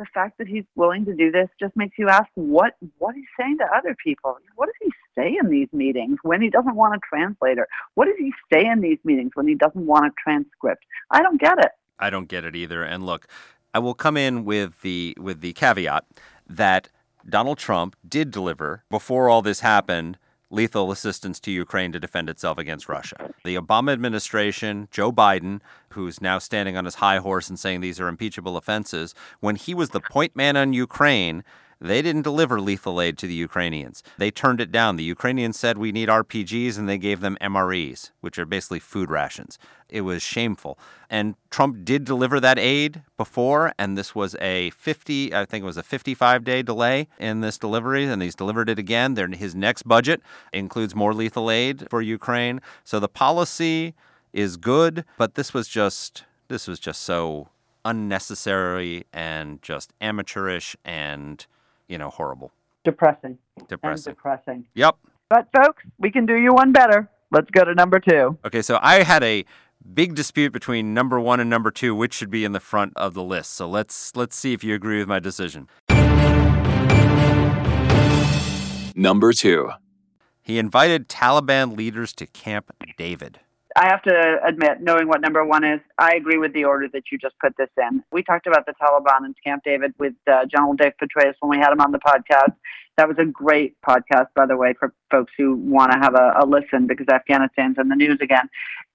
the 0.00 0.06
fact 0.14 0.38
that 0.38 0.48
he's 0.48 0.64
willing 0.76 1.04
to 1.04 1.14
do 1.14 1.30
this 1.30 1.48
just 1.60 1.76
makes 1.76 1.98
you 1.98 2.08
ask 2.08 2.26
what 2.34 2.74
what 2.98 3.14
he's 3.14 3.26
saying 3.38 3.58
to 3.58 3.66
other 3.76 3.94
people. 4.02 4.38
What 4.56 4.66
does 4.66 4.74
he 4.80 4.90
say 5.14 5.36
in 5.40 5.50
these 5.50 5.68
meetings 5.72 6.16
when 6.22 6.40
he 6.40 6.48
doesn't 6.48 6.74
want 6.74 6.94
a 6.94 6.98
translator? 7.06 7.68
What 7.94 8.06
does 8.06 8.16
he 8.18 8.32
say 8.50 8.64
in 8.64 8.80
these 8.80 8.98
meetings 9.04 9.32
when 9.34 9.46
he 9.46 9.54
doesn't 9.54 9.86
want 9.86 10.06
a 10.06 10.10
transcript? 10.18 10.84
I 11.10 11.22
don't 11.22 11.38
get 11.38 11.58
it. 11.58 11.72
I 11.98 12.08
don't 12.08 12.28
get 12.28 12.46
it 12.46 12.56
either. 12.56 12.82
And 12.82 13.04
look, 13.04 13.26
I 13.74 13.78
will 13.78 13.92
come 13.92 14.16
in 14.16 14.46
with 14.46 14.80
the 14.80 15.14
with 15.20 15.42
the 15.42 15.52
caveat 15.52 16.06
that 16.48 16.88
Donald 17.28 17.58
Trump 17.58 17.94
did 18.08 18.30
deliver 18.30 18.84
before 18.88 19.28
all 19.28 19.42
this 19.42 19.60
happened 19.60 20.16
lethal 20.50 20.90
assistance 20.90 21.40
to 21.40 21.50
Ukraine 21.50 21.92
to 21.92 22.00
defend 22.00 22.28
itself 22.28 22.58
against 22.58 22.88
Russia. 22.88 23.30
The 23.44 23.54
Obama 23.54 23.92
administration, 23.92 24.88
Joe 24.90 25.12
Biden, 25.12 25.60
who's 25.90 26.20
now 26.20 26.38
standing 26.38 26.76
on 26.76 26.84
his 26.84 26.96
high 26.96 27.18
horse 27.18 27.48
and 27.48 27.58
saying 27.58 27.80
these 27.80 28.00
are 28.00 28.08
impeachable 28.08 28.56
offenses, 28.56 29.14
when 29.40 29.56
he 29.56 29.74
was 29.74 29.90
the 29.90 30.00
point 30.00 30.34
man 30.34 30.56
on 30.56 30.72
Ukraine, 30.72 31.44
they 31.80 32.02
didn't 32.02 32.22
deliver 32.22 32.60
lethal 32.60 33.00
aid 33.00 33.16
to 33.18 33.26
the 33.26 33.34
Ukrainians. 33.34 34.02
They 34.18 34.30
turned 34.30 34.60
it 34.60 34.70
down. 34.70 34.96
The 34.96 35.04
Ukrainians 35.04 35.58
said 35.58 35.78
we 35.78 35.92
need 35.92 36.08
RPGs 36.08 36.78
and 36.78 36.88
they 36.88 36.98
gave 36.98 37.20
them 37.20 37.38
MREs, 37.40 38.10
which 38.20 38.38
are 38.38 38.44
basically 38.44 38.80
food 38.80 39.10
rations. 39.10 39.58
It 39.88 40.02
was 40.02 40.22
shameful. 40.22 40.78
And 41.08 41.34
Trump 41.50 41.84
did 41.84 42.04
deliver 42.04 42.38
that 42.40 42.58
aid 42.58 43.02
before, 43.16 43.72
and 43.78 43.96
this 43.96 44.14
was 44.14 44.36
a 44.40 44.70
50, 44.70 45.34
I 45.34 45.44
think 45.44 45.62
it 45.62 45.66
was 45.66 45.76
a 45.76 45.82
55 45.82 46.44
day 46.44 46.62
delay 46.62 47.08
in 47.18 47.40
this 47.40 47.58
delivery, 47.58 48.04
and 48.04 48.22
he's 48.22 48.34
delivered 48.34 48.68
it 48.68 48.78
again. 48.78 49.16
His 49.32 49.54
next 49.54 49.82
budget 49.84 50.20
includes 50.52 50.94
more 50.94 51.14
lethal 51.14 51.50
aid 51.50 51.88
for 51.90 52.02
Ukraine. 52.02 52.60
So 52.84 53.00
the 53.00 53.08
policy 53.08 53.94
is 54.32 54.56
good, 54.56 55.04
but 55.16 55.34
this 55.34 55.52
was 55.52 55.66
just 55.66 56.24
this 56.48 56.66
was 56.66 56.78
just 56.78 57.02
so 57.02 57.48
unnecessary 57.84 59.04
and 59.12 59.62
just 59.62 59.92
amateurish 60.00 60.76
and 60.84 61.46
you 61.90 61.98
know, 61.98 62.08
horrible. 62.08 62.52
Depressing. 62.84 63.36
Depressing. 63.68 64.10
And 64.10 64.16
depressing. 64.16 64.66
Yep. 64.74 64.96
But 65.28 65.48
folks, 65.54 65.82
we 65.98 66.10
can 66.10 66.24
do 66.24 66.36
you 66.36 66.54
one 66.54 66.72
better. 66.72 67.10
Let's 67.30 67.50
go 67.50 67.64
to 67.64 67.74
number 67.74 68.00
two. 68.00 68.38
Okay, 68.44 68.62
so 68.62 68.78
I 68.80 69.02
had 69.02 69.22
a 69.22 69.44
big 69.94 70.14
dispute 70.14 70.52
between 70.52 70.94
number 70.94 71.20
one 71.20 71.40
and 71.40 71.50
number 71.50 71.70
two, 71.70 71.94
which 71.94 72.14
should 72.14 72.30
be 72.30 72.44
in 72.44 72.52
the 72.52 72.60
front 72.60 72.92
of 72.96 73.14
the 73.14 73.22
list. 73.22 73.52
So 73.52 73.68
let's 73.68 74.16
let's 74.16 74.34
see 74.34 74.52
if 74.52 74.64
you 74.64 74.74
agree 74.74 74.98
with 74.98 75.08
my 75.08 75.18
decision. 75.18 75.68
Number 78.96 79.32
2. 79.32 79.70
He 80.42 80.58
invited 80.58 81.08
Taliban 81.08 81.76
leaders 81.76 82.12
to 82.14 82.26
Camp 82.26 82.70
David. 82.98 83.40
I 83.76 83.86
have 83.86 84.02
to 84.02 84.38
admit, 84.44 84.80
knowing 84.80 85.06
what 85.06 85.20
number 85.20 85.44
one 85.44 85.64
is, 85.64 85.80
I 85.98 86.14
agree 86.14 86.38
with 86.38 86.52
the 86.52 86.64
order 86.64 86.88
that 86.92 87.04
you 87.12 87.18
just 87.18 87.38
put 87.38 87.56
this 87.56 87.68
in. 87.78 88.02
We 88.10 88.22
talked 88.22 88.46
about 88.46 88.66
the 88.66 88.74
Taliban 88.82 89.24
and 89.24 89.34
Camp 89.44 89.62
David 89.64 89.94
with 89.98 90.14
uh, 90.30 90.46
General 90.46 90.74
Dave 90.74 90.92
Petraeus 91.00 91.34
when 91.40 91.50
we 91.50 91.58
had 91.58 91.72
him 91.72 91.80
on 91.80 91.92
the 91.92 92.00
podcast. 92.00 92.54
That 92.96 93.08
was 93.08 93.16
a 93.18 93.24
great 93.24 93.76
podcast, 93.86 94.26
by 94.34 94.46
the 94.46 94.56
way, 94.56 94.74
for 94.78 94.92
folks 95.10 95.32
who 95.38 95.54
want 95.54 95.92
to 95.92 95.98
have 95.98 96.14
a, 96.14 96.34
a 96.40 96.46
listen 96.46 96.86
because 96.86 97.06
Afghanistan's 97.06 97.76
in 97.78 97.88
the 97.88 97.96
news 97.96 98.18
again. 98.20 98.48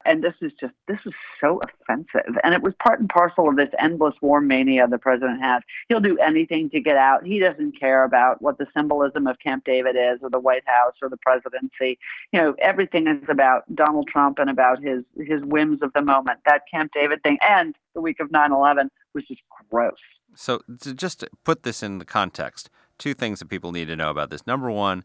And 0.06 0.24
this 0.24 0.34
is 0.42 0.52
just, 0.60 0.74
this 0.88 1.00
is 1.06 1.14
so 1.42 1.62
offensive. 1.64 2.38
And 2.44 2.54
it 2.54 2.62
was 2.62 2.74
part 2.80 3.00
and 3.00 3.10
parcel 3.10 3.50
of 3.50 3.56
this 3.56 3.70
endless 3.80 4.14
war 4.22 4.40
mania 4.42 4.88
the 4.88 4.98
president 4.98 5.42
has. 5.42 5.64
He'll 5.90 6.00
do 6.00 6.18
anything 6.20 6.70
to 6.70 6.80
get 6.80 6.96
out. 6.96 7.26
He 7.26 7.40
doesn't 7.40 7.80
care 7.80 8.04
about 8.04 8.42
what 8.42 8.58
the 8.58 8.68
symbolism 8.76 9.28
of 9.28 9.40
Camp 9.40 9.64
David 9.66 9.96
is 9.96 10.20
or 10.22 10.30
the 10.30 10.40
White 10.40 10.68
House 10.68 10.94
or 11.02 11.10
the 11.10 11.18
presidency. 11.18 11.98
You 12.32 12.42
know, 12.42 12.56
everything 12.60 13.08
is 13.08 13.28
about 13.30 13.64
Donald 13.74 14.08
Trump 14.08 14.40
and 14.40 14.50
about 14.50 14.82
his, 14.82 15.04
his 15.18 15.42
whims 15.44 15.82
of 15.82 15.92
the 15.94 16.02
moment. 16.02 16.40
That 16.46 16.62
Camp 16.70 16.92
David 16.94 17.24
thing 17.24 17.38
and 17.42 17.76
the 17.94 18.02
week 18.02 18.20
of 18.20 18.32
9 18.32 18.52
11 18.52 18.92
was 19.14 19.24
just 19.26 19.42
gross. 19.72 19.94
So, 20.36 20.62
to 20.82 20.94
just 20.94 21.24
put 21.44 21.64
this 21.64 21.82
in 21.82 21.98
the 21.98 22.06
context, 22.06 22.70
two 22.98 23.14
things 23.14 23.40
that 23.40 23.50
people 23.50 23.72
need 23.72 23.88
to 23.88 23.96
know 23.96 24.10
about 24.10 24.30
this. 24.30 24.46
Number 24.46 24.70
one, 24.70 25.04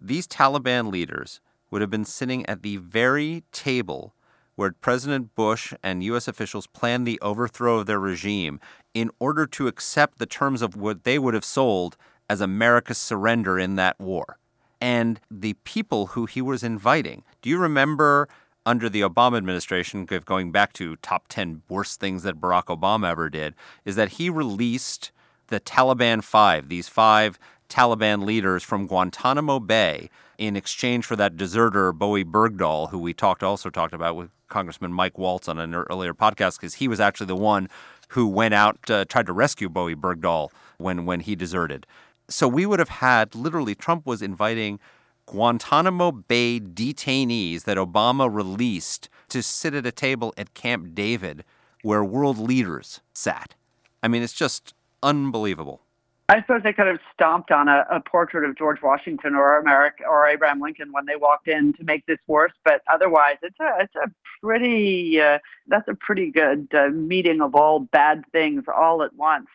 these 0.00 0.26
Taliban 0.26 0.90
leaders 0.90 1.40
would 1.70 1.80
have 1.80 1.90
been 1.90 2.04
sitting 2.04 2.44
at 2.46 2.62
the 2.62 2.78
very 2.78 3.44
table 3.52 4.14
where 4.60 4.72
President 4.72 5.34
Bush 5.34 5.72
and 5.82 6.04
U.S. 6.04 6.28
officials 6.28 6.66
planned 6.66 7.06
the 7.06 7.18
overthrow 7.22 7.78
of 7.78 7.86
their 7.86 7.98
regime 7.98 8.60
in 8.92 9.10
order 9.18 9.46
to 9.46 9.66
accept 9.66 10.18
the 10.18 10.26
terms 10.26 10.60
of 10.60 10.76
what 10.76 11.04
they 11.04 11.18
would 11.18 11.32
have 11.32 11.46
sold 11.46 11.96
as 12.28 12.42
America's 12.42 12.98
surrender 12.98 13.58
in 13.58 13.76
that 13.76 13.98
war. 13.98 14.36
And 14.78 15.18
the 15.30 15.54
people 15.64 16.08
who 16.08 16.26
he 16.26 16.42
was 16.42 16.62
inviting, 16.62 17.22
do 17.40 17.48
you 17.48 17.56
remember 17.56 18.28
under 18.66 18.90
the 18.90 19.00
Obama 19.00 19.38
administration, 19.38 20.04
going 20.04 20.52
back 20.52 20.74
to 20.74 20.96
top 20.96 21.28
10 21.28 21.62
worst 21.70 21.98
things 21.98 22.22
that 22.24 22.38
Barack 22.38 22.64
Obama 22.64 23.08
ever 23.08 23.30
did, 23.30 23.54
is 23.86 23.96
that 23.96 24.10
he 24.10 24.28
released 24.28 25.10
the 25.46 25.60
Taliban 25.60 26.22
Five, 26.22 26.68
these 26.68 26.86
five 26.86 27.38
Taliban 27.70 28.26
leaders 28.26 28.62
from 28.62 28.86
Guantanamo 28.86 29.58
Bay, 29.58 30.10
in 30.40 30.56
exchange 30.56 31.04
for 31.04 31.16
that 31.16 31.36
deserter 31.36 31.92
Bowe 31.92 32.24
Bergdahl, 32.24 32.90
who 32.90 32.98
we 32.98 33.12
talked 33.12 33.42
also 33.42 33.68
talked 33.68 33.92
about 33.92 34.16
with 34.16 34.30
Congressman 34.48 34.90
Mike 34.90 35.18
Waltz 35.18 35.48
on 35.48 35.58
an 35.58 35.74
earlier 35.74 36.14
podcast, 36.14 36.58
because 36.58 36.76
he 36.76 36.88
was 36.88 36.98
actually 36.98 37.26
the 37.26 37.36
one 37.36 37.68
who 38.08 38.26
went 38.26 38.54
out 38.54 38.90
uh, 38.90 39.04
tried 39.04 39.26
to 39.26 39.34
rescue 39.34 39.68
Bowe 39.68 39.94
Bergdahl 39.94 40.48
when 40.78 41.04
when 41.04 41.20
he 41.20 41.36
deserted. 41.36 41.86
So 42.28 42.48
we 42.48 42.64
would 42.64 42.78
have 42.78 42.88
had 42.88 43.34
literally 43.34 43.74
Trump 43.74 44.06
was 44.06 44.22
inviting 44.22 44.80
Guantanamo 45.26 46.10
Bay 46.10 46.58
detainees 46.58 47.64
that 47.64 47.76
Obama 47.76 48.32
released 48.32 49.10
to 49.28 49.42
sit 49.42 49.74
at 49.74 49.84
a 49.84 49.92
table 49.92 50.32
at 50.38 50.54
Camp 50.54 50.94
David 50.94 51.44
where 51.82 52.02
world 52.02 52.38
leaders 52.38 53.00
sat. 53.12 53.54
I 54.02 54.08
mean, 54.08 54.22
it's 54.22 54.32
just 54.32 54.72
unbelievable. 55.02 55.82
I 56.30 56.40
suppose 56.42 56.62
they 56.62 56.72
could 56.72 56.86
have 56.86 57.00
stomped 57.12 57.50
on 57.50 57.66
a, 57.66 57.84
a 57.90 57.98
portrait 57.98 58.48
of 58.48 58.56
George 58.56 58.80
Washington 58.82 59.34
or 59.34 59.58
America 59.58 60.04
or 60.08 60.28
Abraham 60.28 60.60
Lincoln 60.60 60.92
when 60.92 61.04
they 61.04 61.16
walked 61.16 61.48
in 61.48 61.72
to 61.72 61.82
make 61.82 62.06
this 62.06 62.20
worse. 62.28 62.52
But 62.64 62.82
otherwise, 62.88 63.38
it's 63.42 63.58
a 63.58 63.78
it's 63.80 63.94
a 63.96 64.08
pretty 64.40 65.20
uh, 65.20 65.40
that's 65.66 65.88
a 65.88 65.94
pretty 65.96 66.30
good 66.30 66.68
uh, 66.72 66.90
meeting 66.90 67.40
of 67.40 67.56
all 67.56 67.80
bad 67.80 68.22
things 68.30 68.62
all 68.72 69.02
at 69.02 69.12
once. 69.14 69.48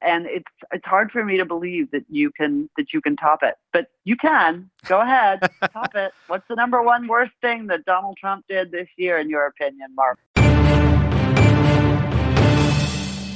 And 0.00 0.24
it's 0.24 0.50
it's 0.72 0.86
hard 0.86 1.12
for 1.12 1.22
me 1.26 1.36
to 1.36 1.44
believe 1.44 1.90
that 1.90 2.06
you 2.08 2.30
can 2.30 2.70
that 2.78 2.94
you 2.94 3.02
can 3.02 3.16
top 3.16 3.42
it, 3.42 3.56
but 3.74 3.88
you 4.04 4.16
can. 4.16 4.70
Go 4.86 5.02
ahead, 5.02 5.40
top 5.74 5.94
it. 5.94 6.12
What's 6.28 6.48
the 6.48 6.54
number 6.54 6.82
one 6.82 7.06
worst 7.06 7.32
thing 7.42 7.66
that 7.66 7.84
Donald 7.84 8.16
Trump 8.18 8.46
did 8.48 8.70
this 8.70 8.88
year, 8.96 9.18
in 9.18 9.28
your 9.28 9.44
opinion, 9.44 9.94
Marc? 9.94 10.18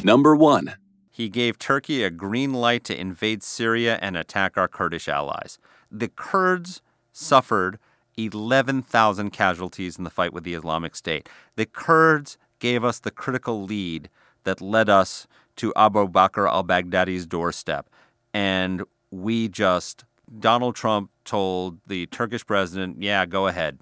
Number 0.02 0.34
1. 0.34 0.74
He 1.18 1.28
gave 1.28 1.58
Turkey 1.58 2.04
a 2.04 2.10
green 2.10 2.52
light 2.52 2.84
to 2.84 2.96
invade 2.96 3.42
Syria 3.42 3.98
and 4.00 4.16
attack 4.16 4.56
our 4.56 4.68
Kurdish 4.68 5.08
allies. 5.08 5.58
The 5.90 6.06
Kurds 6.06 6.80
suffered 7.12 7.80
11,000 8.16 9.32
casualties 9.32 9.98
in 9.98 10.04
the 10.04 10.10
fight 10.10 10.32
with 10.32 10.44
the 10.44 10.54
Islamic 10.54 10.94
State. 10.94 11.28
The 11.56 11.66
Kurds 11.66 12.38
gave 12.60 12.84
us 12.84 13.00
the 13.00 13.10
critical 13.10 13.64
lead 13.64 14.08
that 14.44 14.60
led 14.60 14.88
us 14.88 15.26
to 15.56 15.72
Abu 15.74 16.06
Bakr 16.06 16.48
al 16.48 16.62
Baghdadi's 16.62 17.26
doorstep. 17.26 17.90
And 18.32 18.84
we 19.10 19.48
just, 19.48 20.04
Donald 20.38 20.76
Trump 20.76 21.10
told 21.24 21.78
the 21.84 22.06
Turkish 22.06 22.46
president, 22.46 23.02
yeah, 23.02 23.26
go 23.26 23.48
ahead. 23.48 23.80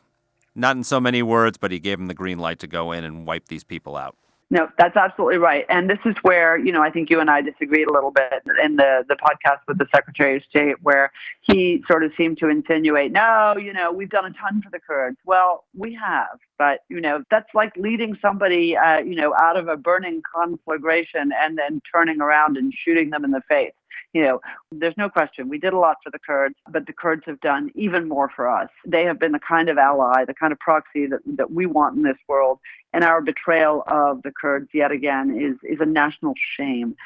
Not 0.55 0.77
in 0.77 0.85
so 0.85 1.01
many 1.01 1.23
words, 1.23 1.59
but 1.59 1.71
he 1.71 1.81
gave 1.81 2.01
him 2.01 2.07
the 2.07 2.15
green 2.15 2.39
light 2.39 2.61
to 2.61 2.67
go 2.67 2.93
in 2.93 3.05
and 3.05 3.27
wipe 3.27 3.49
these 3.49 3.63
people 3.63 3.95
out. 3.95 4.17
No, 4.49 4.69
that's 4.79 4.97
absolutely 4.97 5.39
right. 5.39 5.67
And 5.69 5.91
this 5.91 5.99
is 6.05 6.15
where, 6.23 6.57
you 6.57 6.71
know, 6.71 6.81
I 6.81 6.89
think 6.89 7.11
you 7.11 7.19
and 7.19 7.29
I 7.29 7.43
disagreed 7.43 7.89
a 7.89 7.93
little 7.93 8.13
bit 8.13 8.45
in 8.63 8.77
the, 8.77 9.05
the 9.09 9.17
podcast 9.17 9.59
with 9.67 9.79
the 9.79 9.87
Secretary 9.93 10.37
of 10.37 10.45
State, 10.45 10.77
where 10.83 11.11
he 11.41 11.83
sort 11.89 12.05
of 12.05 12.13
seemed 12.17 12.39
to 12.39 12.49
insinuate, 12.49 13.11
no, 13.11 13.57
you 13.57 13.73
know, 13.73 13.91
we've 13.91 14.09
done 14.09 14.25
a 14.25 14.33
ton 14.33 14.63
for 14.63 14.71
the 14.71 14.79
Kurds. 14.79 15.17
Well, 15.25 15.65
we 15.77 15.95
have, 15.95 16.39
but, 16.59 16.85
you 16.89 17.01
know, 17.01 17.25
that's 17.29 17.53
like 17.55 17.77
leading 17.77 18.17
somebody, 18.23 18.77
uh, 18.77 18.99
you 18.99 19.17
know, 19.17 19.35
out 19.35 19.57
of 19.57 19.67
a 19.67 19.77
burning 19.77 20.23
conflagration 20.33 21.33
and 21.33 21.59
then 21.59 21.81
turning 21.93 22.21
around 22.21 22.57
and 22.57 22.73
shooting 22.73 23.11
them 23.11 23.25
in 23.25 23.33
the 23.33 23.43
face 23.49 23.73
you 24.13 24.23
know, 24.23 24.41
there's 24.73 24.97
no 24.97 25.09
question 25.09 25.49
we 25.49 25.59
did 25.59 25.73
a 25.73 25.79
lot 25.79 25.97
for 26.03 26.11
the 26.11 26.19
Kurds, 26.19 26.55
but 26.71 26.87
the 26.87 26.93
Kurds 26.93 27.23
have 27.27 27.41
done 27.41 27.71
even 27.75 28.09
more 28.09 28.31
for 28.35 28.49
us. 28.49 28.69
They 28.87 29.05
have 29.05 29.19
been 29.19 29.33
the 29.33 29.41
kind 29.41 29.69
of 29.69 29.79
ally, 29.79 30.25
the 30.25 30.35
kind 30.35 30.53
of 30.53 30.59
proxy 30.59 31.07
that, 31.07 31.21
that 31.27 31.51
we 31.51 31.67
want 31.67 31.97
in 31.97 32.03
this 32.03 32.17
world. 32.29 32.59
And 32.93 33.05
our 33.05 33.21
betrayal 33.21 33.85
of 33.89 34.23
the 34.23 34.33
Kurds 34.33 34.69
yet 34.73 34.91
again 34.91 35.39
is, 35.39 35.57
is 35.69 35.81
a 35.81 35.87
national 35.87 36.35
shame. 36.57 36.97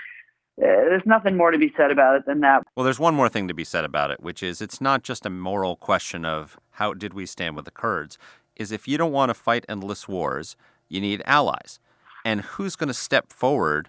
Uh, 0.61 0.67
there's 0.67 1.07
nothing 1.07 1.37
more 1.37 1.51
to 1.51 1.59
be 1.59 1.73
said 1.77 1.91
about 1.91 2.17
it 2.17 2.27
than 2.27 2.41
that. 2.41 2.63
Well, 2.77 2.85
there's 2.85 3.01
one 3.01 3.15
more 3.15 3.29
thing 3.29 3.49
to 3.49 3.55
be 3.55 3.65
said 3.65 3.85
about 3.85 4.11
it, 4.11 4.21
which 4.21 4.43
is 4.43 4.61
it's 4.61 4.81
not 4.81 5.03
just 5.03 5.25
a 5.25 5.31
moral 5.31 5.75
question 5.75 6.25
of 6.25 6.59
how 6.73 6.93
did 6.95 7.15
we 7.15 7.25
stand 7.27 7.57
with 7.57 7.65
the 7.65 7.71
Kurds, 7.71 8.19
is 8.57 8.71
if 8.71 8.87
you 8.87 8.99
don't 8.99 9.13
want 9.13 9.31
to 9.31 9.35
fight 9.35 9.65
endless 9.69 10.07
wars, 10.07 10.57
you 10.89 11.01
need 11.01 11.23
allies. 11.25 11.81
And 12.25 12.43
who's 12.43 12.77
going 12.77 12.89
to 12.89 12.95
step 12.95 13.33
forward 13.33 13.89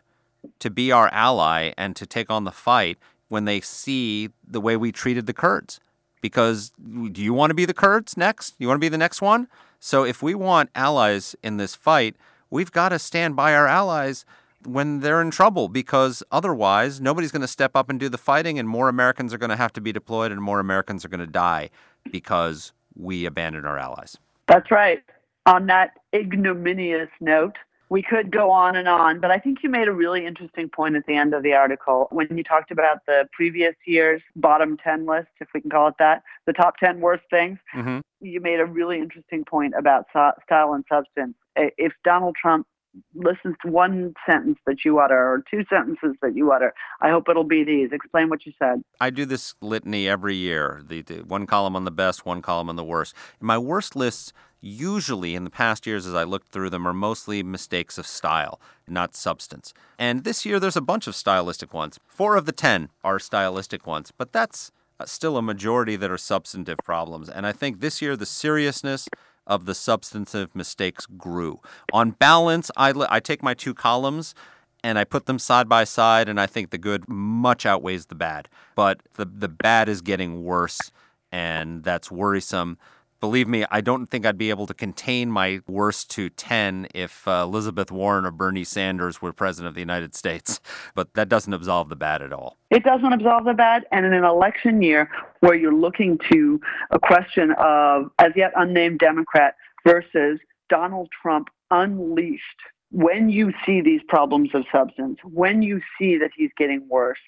to 0.59 0.69
be 0.69 0.91
our 0.91 1.09
ally 1.09 1.73
and 1.77 1.95
to 1.95 2.05
take 2.05 2.29
on 2.29 2.43
the 2.43 2.51
fight 2.51 2.97
when 3.27 3.45
they 3.45 3.61
see 3.61 4.29
the 4.47 4.61
way 4.61 4.75
we 4.75 4.91
treated 4.91 5.25
the 5.25 5.33
Kurds. 5.33 5.79
Because 6.21 6.71
do 6.79 7.21
you 7.21 7.33
want 7.33 7.49
to 7.49 7.55
be 7.55 7.65
the 7.65 7.73
Kurds 7.73 8.17
next? 8.17 8.55
You 8.59 8.67
want 8.67 8.77
to 8.77 8.85
be 8.85 8.89
the 8.89 8.97
next 8.97 9.21
one? 9.21 9.47
So 9.79 10.03
if 10.03 10.21
we 10.21 10.35
want 10.35 10.69
allies 10.75 11.35
in 11.41 11.57
this 11.57 11.73
fight, 11.73 12.15
we've 12.49 12.71
got 12.71 12.89
to 12.89 12.99
stand 12.99 13.35
by 13.35 13.55
our 13.55 13.67
allies 13.67 14.25
when 14.63 14.99
they're 14.99 15.21
in 15.21 15.31
trouble 15.31 15.67
because 15.69 16.21
otherwise 16.31 17.01
nobody's 17.01 17.31
going 17.31 17.41
to 17.41 17.47
step 17.47 17.75
up 17.75 17.89
and 17.89 17.99
do 17.99 18.09
the 18.09 18.17
fighting 18.17 18.59
and 18.59 18.69
more 18.69 18.89
Americans 18.89 19.33
are 19.33 19.39
going 19.39 19.49
to 19.49 19.55
have 19.55 19.73
to 19.73 19.81
be 19.81 19.91
deployed 19.91 20.31
and 20.31 20.41
more 20.41 20.59
Americans 20.59 21.03
are 21.03 21.09
going 21.09 21.19
to 21.19 21.25
die 21.25 21.69
because 22.11 22.73
we 22.95 23.25
abandoned 23.25 23.65
our 23.65 23.79
allies. 23.79 24.17
That's 24.47 24.69
right. 24.69 25.01
On 25.45 25.65
that 25.67 25.97
ignominious 26.13 27.09
note, 27.19 27.55
we 27.91 28.01
could 28.01 28.31
go 28.31 28.49
on 28.49 28.77
and 28.77 28.87
on, 28.87 29.19
but 29.19 29.31
I 29.31 29.37
think 29.37 29.57
you 29.61 29.69
made 29.69 29.89
a 29.89 29.91
really 29.91 30.25
interesting 30.25 30.69
point 30.69 30.95
at 30.95 31.05
the 31.07 31.13
end 31.13 31.33
of 31.33 31.43
the 31.43 31.51
article 31.51 32.07
when 32.09 32.37
you 32.37 32.41
talked 32.41 32.71
about 32.71 32.99
the 33.05 33.27
previous 33.33 33.75
year's 33.85 34.21
bottom 34.37 34.77
10 34.81 35.05
list, 35.05 35.27
if 35.41 35.49
we 35.53 35.59
can 35.59 35.69
call 35.69 35.89
it 35.89 35.95
that, 35.99 36.23
the 36.47 36.53
top 36.53 36.77
10 36.77 37.01
worst 37.01 37.23
things. 37.29 37.59
Mm-hmm. 37.75 37.99
You 38.21 38.39
made 38.39 38.61
a 38.61 38.65
really 38.65 38.97
interesting 38.97 39.43
point 39.43 39.73
about 39.77 40.05
style 40.09 40.73
and 40.73 40.85
substance. 40.87 41.35
If 41.57 41.91
Donald 42.05 42.37
Trump 42.41 42.65
listens 43.13 43.57
to 43.65 43.69
one 43.69 44.13
sentence 44.25 44.57
that 44.65 44.85
you 44.85 44.99
utter 44.99 45.17
or 45.17 45.43
two 45.51 45.65
sentences 45.69 46.15
that 46.21 46.33
you 46.33 46.53
utter, 46.53 46.73
I 47.01 47.09
hope 47.09 47.27
it'll 47.27 47.43
be 47.43 47.65
these. 47.65 47.89
Explain 47.91 48.29
what 48.29 48.45
you 48.45 48.53
said. 48.57 48.83
I 49.01 49.09
do 49.09 49.25
this 49.25 49.53
litany 49.59 50.07
every 50.07 50.35
year 50.35 50.81
the, 50.85 51.01
the 51.01 51.25
one 51.25 51.45
column 51.45 51.75
on 51.75 51.83
the 51.83 51.91
best, 51.91 52.25
one 52.25 52.41
column 52.41 52.69
on 52.69 52.77
the 52.77 52.85
worst. 52.85 53.15
In 53.41 53.47
my 53.47 53.57
worst 53.57 53.97
lists, 53.97 54.31
usually 54.61 55.35
in 55.35 55.43
the 55.43 55.49
past 55.49 55.87
years 55.87 56.05
as 56.05 56.13
I 56.13 56.23
looked 56.23 56.49
through 56.49 56.69
them 56.69 56.87
are 56.87 56.93
mostly 56.93 57.43
mistakes 57.43 57.97
of 57.97 58.07
style, 58.07 58.61
not 58.87 59.15
substance. 59.15 59.73
And 59.97 60.23
this 60.23 60.45
year 60.45 60.59
there's 60.59 60.77
a 60.77 60.81
bunch 60.81 61.07
of 61.07 61.15
stylistic 61.15 61.73
ones. 61.73 61.99
Four 62.07 62.35
of 62.37 62.45
the 62.45 62.51
ten 62.51 62.89
are 63.03 63.19
stylistic 63.19 63.87
ones, 63.87 64.11
but 64.15 64.31
that's 64.31 64.71
uh, 64.99 65.05
still 65.05 65.35
a 65.37 65.41
majority 65.41 65.95
that 65.95 66.11
are 66.11 66.17
substantive 66.17 66.77
problems. 66.85 67.27
And 67.27 67.47
I 67.47 67.51
think 67.51 67.79
this 67.79 68.01
year 68.01 68.15
the 68.15 68.25
seriousness 68.25 69.09
of 69.47 69.65
the 69.65 69.73
substantive 69.73 70.55
mistakes 70.55 71.05
grew. 71.05 71.59
On 71.91 72.11
balance, 72.11 72.69
I, 72.77 72.93
I 73.09 73.19
take 73.19 73.41
my 73.41 73.55
two 73.55 73.73
columns 73.73 74.35
and 74.83 74.97
I 74.97 75.03
put 75.03 75.25
them 75.27 75.37
side 75.37 75.69
by 75.69 75.83
side, 75.83 76.27
and 76.27 76.39
I 76.39 76.47
think 76.47 76.71
the 76.71 76.77
good 76.79 77.07
much 77.07 77.67
outweighs 77.67 78.07
the 78.07 78.15
bad. 78.15 78.49
But 78.75 79.01
the, 79.13 79.25
the 79.25 79.47
bad 79.47 79.87
is 79.87 80.01
getting 80.01 80.43
worse, 80.43 80.91
and 81.31 81.83
that's 81.83 82.09
worrisome 82.09 82.79
Believe 83.21 83.47
me, 83.47 83.65
I 83.69 83.81
don't 83.81 84.07
think 84.07 84.25
I'd 84.25 84.39
be 84.39 84.49
able 84.49 84.65
to 84.65 84.73
contain 84.73 85.29
my 85.29 85.61
worst 85.67 86.09
to 86.11 86.29
10 86.29 86.87
if 86.95 87.27
uh, 87.27 87.43
Elizabeth 87.43 87.91
Warren 87.91 88.25
or 88.25 88.31
Bernie 88.31 88.63
Sanders 88.63 89.21
were 89.21 89.31
president 89.31 89.69
of 89.69 89.75
the 89.75 89.79
United 89.79 90.15
States. 90.15 90.59
But 90.95 91.13
that 91.13 91.29
doesn't 91.29 91.53
absolve 91.53 91.89
the 91.89 91.95
bad 91.95 92.21
at 92.21 92.33
all. 92.33 92.57
It 92.69 92.83
doesn't 92.83 93.13
absolve 93.13 93.45
the 93.45 93.53
bad. 93.53 93.85
And 93.91 94.05
in 94.05 94.13
an 94.13 94.23
election 94.23 94.81
year 94.81 95.09
where 95.39 95.53
you're 95.53 95.73
looking 95.73 96.17
to 96.31 96.59
a 96.89 96.99
question 96.99 97.53
of 97.57 98.09
as 98.19 98.31
yet 98.35 98.51
unnamed 98.55 98.99
Democrat 98.99 99.55
versus 99.85 100.39
Donald 100.69 101.09
Trump 101.21 101.49
unleashed, 101.69 102.43
when 102.91 103.29
you 103.29 103.53
see 103.65 103.81
these 103.81 104.01
problems 104.07 104.49
of 104.53 104.65
substance, 104.71 105.19
when 105.23 105.61
you 105.61 105.81
see 105.97 106.17
that 106.17 106.31
he's 106.35 106.51
getting 106.57 106.87
worse, 106.89 107.19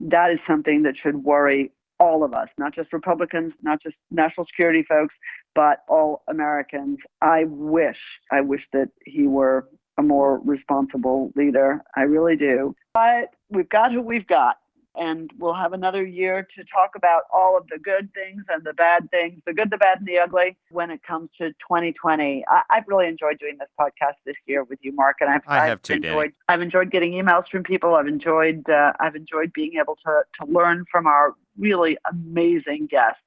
that 0.00 0.30
is 0.30 0.38
something 0.46 0.82
that 0.82 0.96
should 0.96 1.22
worry 1.22 1.70
all 2.02 2.24
of 2.24 2.34
us, 2.34 2.48
not 2.58 2.74
just 2.74 2.92
Republicans, 2.92 3.52
not 3.62 3.80
just 3.80 3.94
national 4.10 4.46
security 4.46 4.84
folks, 4.88 5.14
but 5.54 5.78
all 5.88 6.22
Americans. 6.28 6.98
I 7.20 7.44
wish, 7.44 7.98
I 8.30 8.40
wish 8.40 8.62
that 8.72 8.88
he 9.04 9.26
were 9.26 9.68
a 9.98 10.02
more 10.02 10.40
responsible 10.44 11.32
leader. 11.36 11.82
I 11.96 12.02
really 12.02 12.36
do. 12.36 12.74
But 12.94 13.34
we've 13.50 13.68
got 13.68 13.92
who 13.92 14.00
we've 14.00 14.26
got 14.26 14.56
and 14.94 15.30
we'll 15.38 15.54
have 15.54 15.72
another 15.72 16.04
year 16.04 16.46
to 16.54 16.64
talk 16.64 16.90
about 16.96 17.22
all 17.32 17.56
of 17.56 17.66
the 17.68 17.78
good 17.78 18.10
things 18.14 18.44
and 18.48 18.62
the 18.64 18.74
bad 18.74 19.10
things, 19.10 19.40
the 19.46 19.52
good, 19.52 19.70
the 19.70 19.78
bad, 19.78 19.98
and 19.98 20.06
the 20.06 20.18
ugly 20.18 20.56
when 20.70 20.90
it 20.90 21.02
comes 21.02 21.30
to 21.38 21.48
2020. 21.50 22.44
I, 22.48 22.62
have 22.70 22.84
really 22.86 23.06
enjoyed 23.06 23.38
doing 23.38 23.56
this 23.58 23.68
podcast 23.80 24.16
this 24.26 24.36
year 24.46 24.64
with 24.64 24.78
you, 24.82 24.92
Marc, 24.92 25.18
and 25.20 25.30
I've, 25.30 25.42
I 25.46 25.66
have 25.66 25.78
I've 25.78 25.82
too, 25.82 25.94
enjoyed. 25.94 26.30
Dany. 26.30 26.34
I've 26.48 26.62
enjoyed 26.62 26.90
getting 26.90 27.12
emails 27.12 27.48
from 27.50 27.62
people. 27.62 27.94
I've 27.94 28.06
enjoyed. 28.06 28.68
Uh, 28.68 28.92
I've 29.00 29.16
enjoyed 29.16 29.52
being 29.52 29.74
able 29.80 29.96
to 30.04 30.22
to 30.40 30.52
learn 30.52 30.84
from 30.90 31.06
our 31.06 31.34
really 31.58 31.96
amazing 32.10 32.88
guests. 32.90 33.20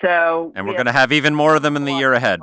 So, 0.00 0.52
and 0.54 0.66
we're 0.66 0.74
going 0.74 0.86
to 0.86 0.92
have 0.92 1.12
even 1.12 1.34
more 1.34 1.56
of 1.56 1.62
them 1.62 1.76
in 1.76 1.84
the 1.84 1.92
year 1.92 2.12
ahead. 2.12 2.40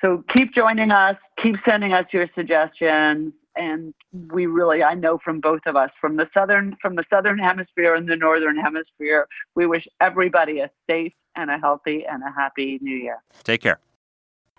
So 0.00 0.24
keep 0.32 0.54
joining 0.54 0.90
us. 0.90 1.16
Keep 1.42 1.56
sending 1.64 1.92
us 1.92 2.06
your 2.12 2.28
suggestions. 2.34 3.32
And 3.56 3.94
we 4.30 4.46
really 4.46 4.82
i 4.82 4.94
know 4.94 5.18
from 5.22 5.40
both 5.40 5.60
of 5.66 5.76
us 5.76 5.90
from 6.00 6.16
the 6.16 6.28
southern 6.32 6.76
from 6.80 6.94
the 6.94 7.04
southern 7.10 7.38
hemisphere 7.38 7.94
and 7.94 8.08
the 8.08 8.16
northern 8.16 8.56
hemisphere 8.56 9.26
we 9.54 9.66
wish 9.66 9.86
everybody 10.00 10.60
a 10.60 10.70
safe 10.88 11.12
and 11.36 11.50
a 11.50 11.58
healthy 11.58 12.04
and 12.06 12.22
a 12.22 12.30
happy 12.30 12.78
new 12.80 12.96
year. 12.96 13.18
Take 13.44 13.60
care. 13.62 13.78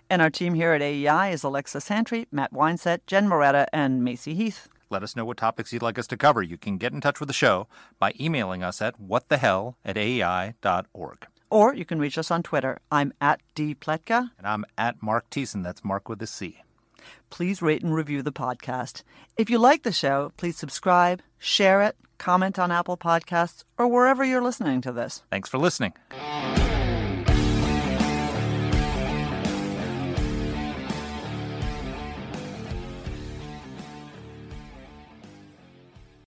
And 0.08 0.20
our 0.22 0.30
team 0.30 0.54
here 0.54 0.72
at 0.72 0.82
aei 0.82 1.32
is 1.32 1.42
alexa 1.42 1.80
santry 1.80 2.26
matt 2.30 2.52
weinset 2.52 3.00
jen 3.06 3.28
moretta 3.28 3.66
and 3.72 4.04
macy 4.04 4.34
heath. 4.34 4.68
Let 4.90 5.02
us 5.02 5.16
know 5.16 5.24
what 5.24 5.38
topics 5.38 5.72
you'd 5.72 5.82
like 5.82 5.98
us 5.98 6.06
to 6.08 6.18
cover. 6.18 6.42
You 6.42 6.58
can 6.58 6.76
get 6.76 6.92
in 6.92 7.00
touch 7.00 7.18
with 7.18 7.28
the 7.28 7.32
show 7.32 7.66
by 7.98 8.12
emailing 8.20 8.62
us 8.62 8.82
at 8.82 9.00
whatthehell 9.00 9.76
at 9.86 9.96
aei.org 9.96 11.26
or 11.52 11.74
you 11.74 11.84
can 11.84 11.98
reach 11.98 12.18
us 12.18 12.30
on 12.30 12.42
twitter 12.42 12.78
i'm 12.90 13.12
at 13.20 13.40
dpletka 13.54 14.30
and 14.38 14.46
i'm 14.46 14.64
at 14.76 15.02
Marc 15.02 15.28
Thiessen. 15.30 15.62
that's 15.62 15.84
Marc 15.84 16.08
with 16.08 16.20
a 16.22 16.26
c 16.26 16.62
please 17.30 17.62
rate 17.62 17.82
and 17.82 17.94
review 17.94 18.22
the 18.22 18.32
podcast. 18.32 19.02
If 19.36 19.50
you 19.50 19.58
like 19.58 19.82
the 19.82 19.92
show, 19.92 20.32
please 20.36 20.56
subscribe, 20.56 21.22
share 21.38 21.82
it, 21.82 21.96
comment 22.18 22.58
on 22.58 22.70
Apple 22.70 22.96
Podcasts, 22.96 23.64
or 23.78 23.88
wherever 23.88 24.22
you're 24.22 24.42
listening 24.42 24.80
to 24.82 24.92
this. 24.92 25.22
Thanks 25.30 25.48
for 25.48 25.58
listening. 25.58 25.94